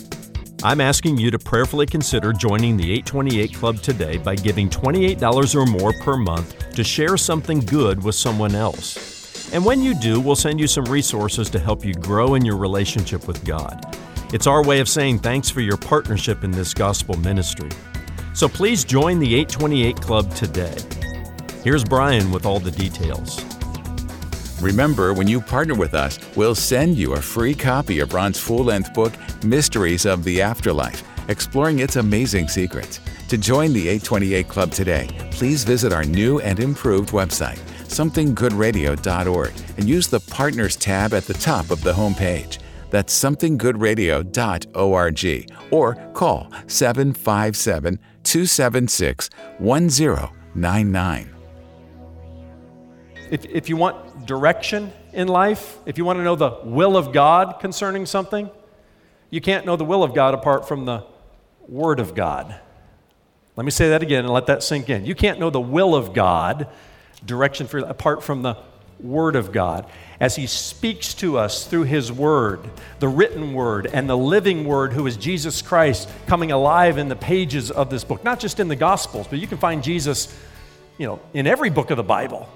I'm 0.63 0.81
asking 0.81 1.19
you 1.19 1.31
to 1.31 1.39
prayerfully 1.39 1.87
consider 1.87 2.33
joining 2.33 2.77
the 2.77 2.93
828 2.93 3.55
Club 3.55 3.83
today 3.83 4.17
by 4.17 4.35
giving 4.35 4.69
$28 4.69 5.55
or 5.55 5.67
more 5.67 5.93
per 6.01 6.17
month 6.17 6.55
to 6.75 6.83
share 6.83 7.17
something 7.17 7.61
good 7.61 8.03
with 8.03 8.15
someone 8.15 8.55
else. 8.55 9.16
And 9.53 9.65
when 9.65 9.81
you 9.81 9.95
do, 9.95 10.21
we'll 10.21 10.37
send 10.37 10.59
you 10.59 10.67
some 10.67 10.85
resources 10.87 11.49
to 11.51 11.59
help 11.59 11.85
you 11.85 11.95
grow 11.95 12.35
in 12.35 12.45
your 12.45 12.57
relationship 12.57 13.29
with 13.29 13.45
God. 13.45 13.97
It's 14.33 14.47
our 14.47 14.65
way 14.65 14.81
of 14.81 14.89
saying 14.89 15.21
thanks 15.21 15.49
for 15.49 15.61
your 15.61 15.77
partnership 15.77 16.43
in 16.43 16.51
this 16.51 16.75
gospel 16.75 17.17
ministry. 17.19 17.71
So 18.35 18.49
please 18.49 18.85
join 18.85 19.21
the 19.21 19.35
828 19.35 19.97
Club 20.01 20.35
today. 20.35 20.77
Here's 21.63 21.85
Brian 21.85 22.33
with 22.33 22.45
all 22.45 22.59
the 22.59 22.73
details. 22.73 23.41
Remember, 24.61 25.15
when 25.15 25.29
you 25.29 25.41
partner 25.41 25.75
with 25.75 25.95
us, 25.95 26.19
we'll 26.35 26.55
send 26.55 26.97
you 26.97 27.15
a 27.15 27.21
free 27.21 27.55
copy 27.55 28.01
of 28.01 28.15
Ron's 28.15 28.41
full 28.41 28.65
length 28.65 28.95
book, 28.95 29.13
Mysteries 29.45 30.07
of 30.07 30.25
the 30.25 30.43
Afterlife, 30.43 31.05
exploring 31.29 31.79
its 31.79 31.97
amazing 31.97 32.49
secrets. 32.49 33.01
To 33.29 33.39
join 33.39 33.73
the 33.73 33.89
828 33.89 34.49
Club 34.49 34.71
today, 34.73 35.09
please 35.31 35.63
visit 35.63 35.93
our 35.93 36.05
new 36.05 36.41
and 36.41 36.59
improved 36.59 37.11
website 37.11 37.61
somethinggoodradio.org 37.89 39.53
and 39.77 39.89
use 39.89 40.09
the 40.09 40.21
Partners 40.21 40.77
tab 40.77 41.15
at 41.15 41.25
the 41.25 41.35
top 41.35 41.71
of 41.71 41.83
the 41.83 41.93
homepage. 41.93 42.59
That's 42.91 43.19
somethinggoodradio.org 43.19 45.53
or 45.71 45.95
call 46.15 46.51
757 46.67 47.99
276 48.23 49.31
1099. 49.59 51.35
If, 53.31 53.45
if 53.47 53.69
you 53.69 53.77
want 53.77 54.27
direction 54.27 54.93
in 55.13 55.29
life, 55.29 55.79
if 55.87 55.99
you 55.99 56.05
want 56.05 56.19
to 56.19 56.25
know 56.25 56.37
the 56.37 56.59
will 56.65 56.97
of 56.97 57.13
God 57.13 57.59
concerning 57.61 58.07
something, 58.07 58.51
you 59.31 59.41
can't 59.41 59.67
know 59.67 59.77
the 59.77 59.85
will 59.85 60.05
of 60.05 60.15
God 60.15 60.35
apart 60.35 60.69
from 60.69 60.85
the 60.85 61.05
Word 61.69 61.99
of 61.99 62.15
God. 62.15 62.61
Let 63.57 63.65
me 63.65 63.71
say 63.71 63.89
that 63.89 64.03
again 64.03 64.25
and 64.25 64.33
let 64.33 64.47
that 64.47 64.63
sink 64.63 64.91
in. 64.91 65.07
You 65.07 65.15
can't 65.15 65.41
know 65.41 65.51
the 65.51 65.61
will 65.61 65.95
of 65.95 66.13
God 66.13 66.69
direction 67.25 67.67
for 67.67 67.79
apart 67.79 68.23
from 68.23 68.43
the 68.43 68.57
Word 69.01 69.37
of 69.37 69.53
God. 69.53 69.87
As 70.19 70.37
He 70.37 70.47
speaks 70.47 71.13
to 71.15 71.39
us 71.39 71.67
through 71.67 71.85
His 71.85 72.11
Word, 72.11 72.61
the 72.99 73.09
written 73.09 73.53
Word, 73.53 73.87
and 73.93 74.09
the 74.09 74.17
living 74.17 74.65
Word, 74.65 74.93
who 74.93 75.07
is 75.07 75.17
Jesus 75.17 75.61
Christ, 75.61 76.09
coming 76.27 76.53
alive 76.53 76.97
in 76.97 77.09
the 77.09 77.17
pages 77.17 77.71
of 77.71 77.91
this 77.91 78.05
book. 78.05 78.25
Not 78.25 78.41
just 78.41 78.59
in 78.59 78.69
the 78.69 78.77
Gospels, 78.77 79.27
but 79.29 79.39
you 79.39 79.47
can 79.47 79.59
find 79.59 79.83
Jesus, 79.83 80.35
you 80.99 81.07
know, 81.07 81.21
in 81.35 81.47
every 81.47 81.71
book 81.71 81.91
of 81.91 81.99
the 81.99 82.03
Bible. 82.03 82.49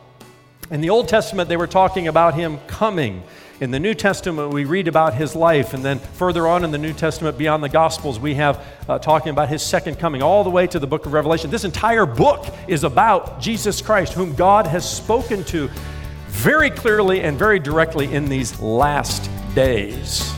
In 0.70 0.81
the 0.81 0.90
Old 0.90 1.09
Testament, 1.09 1.49
they 1.49 1.57
were 1.57 1.66
talking 1.66 2.09
about 2.09 2.35
Him 2.35 2.59
coming 2.66 3.23
in 3.61 3.70
the 3.70 3.79
New 3.79 3.92
Testament, 3.92 4.55
we 4.55 4.64
read 4.64 4.88
about 4.88 5.12
his 5.12 5.37
life, 5.37 5.75
and 5.75 5.85
then 5.85 5.99
further 5.99 6.49
on 6.49 6.64
in 6.64 6.70
the 6.70 6.79
New 6.79 6.94
Testament, 6.94 7.37
beyond 7.37 7.62
the 7.62 7.68
Gospels, 7.68 8.18
we 8.18 8.35
have 8.35 8.64
uh, 8.88 8.99
talking 8.99 9.31
about 9.31 9.51
his 9.51 9.62
second 9.62 9.99
coming, 9.99 10.23
all 10.23 10.42
the 10.42 10.51
way 10.51 10.66
to 10.66 10.79
the 10.79 10.87
book 10.87 11.05
of 11.05 11.12
Revelation. 11.12 11.51
This 11.51 11.64
entire 11.64 12.07
book 12.07 12.46
is 12.66 12.85
about 12.85 13.38
Jesus 13.38 13.83
Christ, 13.83 14.14
whom 14.14 14.35
God 14.35 14.66
has 14.66 14.90
spoken 14.90 15.44
to 15.44 15.68
very 16.29 16.70
clearly 16.70 17.20
and 17.20 17.38
very 17.38 17.59
directly 17.59 18.11
in 18.14 18.25
these 18.31 18.59
last 18.61 19.31
days. 19.55 20.33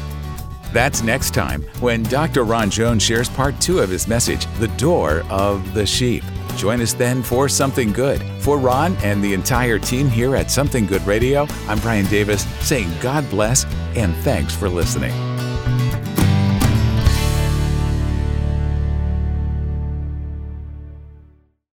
That's 0.72 1.02
next 1.02 1.32
time 1.32 1.62
when 1.78 2.02
Dr. 2.04 2.42
Ron 2.42 2.70
Jones 2.70 3.04
shares 3.04 3.28
part 3.28 3.60
two 3.60 3.78
of 3.78 3.88
his 3.88 4.08
message, 4.08 4.46
The 4.58 4.68
Door 4.68 5.22
of 5.30 5.74
the 5.74 5.86
Sheep. 5.86 6.24
Join 6.56 6.80
us 6.80 6.92
then 6.92 7.22
for 7.22 7.48
Something 7.48 7.92
Good. 7.92 8.20
For 8.42 8.58
Ron 8.58 8.96
and 9.04 9.22
the 9.22 9.34
entire 9.34 9.78
team 9.78 10.08
here 10.08 10.34
at 10.34 10.50
Something 10.50 10.84
Good 10.84 11.06
Radio, 11.06 11.46
I'm 11.68 11.78
Brian 11.78 12.06
Davis 12.06 12.44
saying 12.66 12.90
God 13.00 13.28
bless 13.30 13.64
and 13.94 14.16
thanks 14.16 14.52
for 14.52 14.68
listening. 14.68 15.31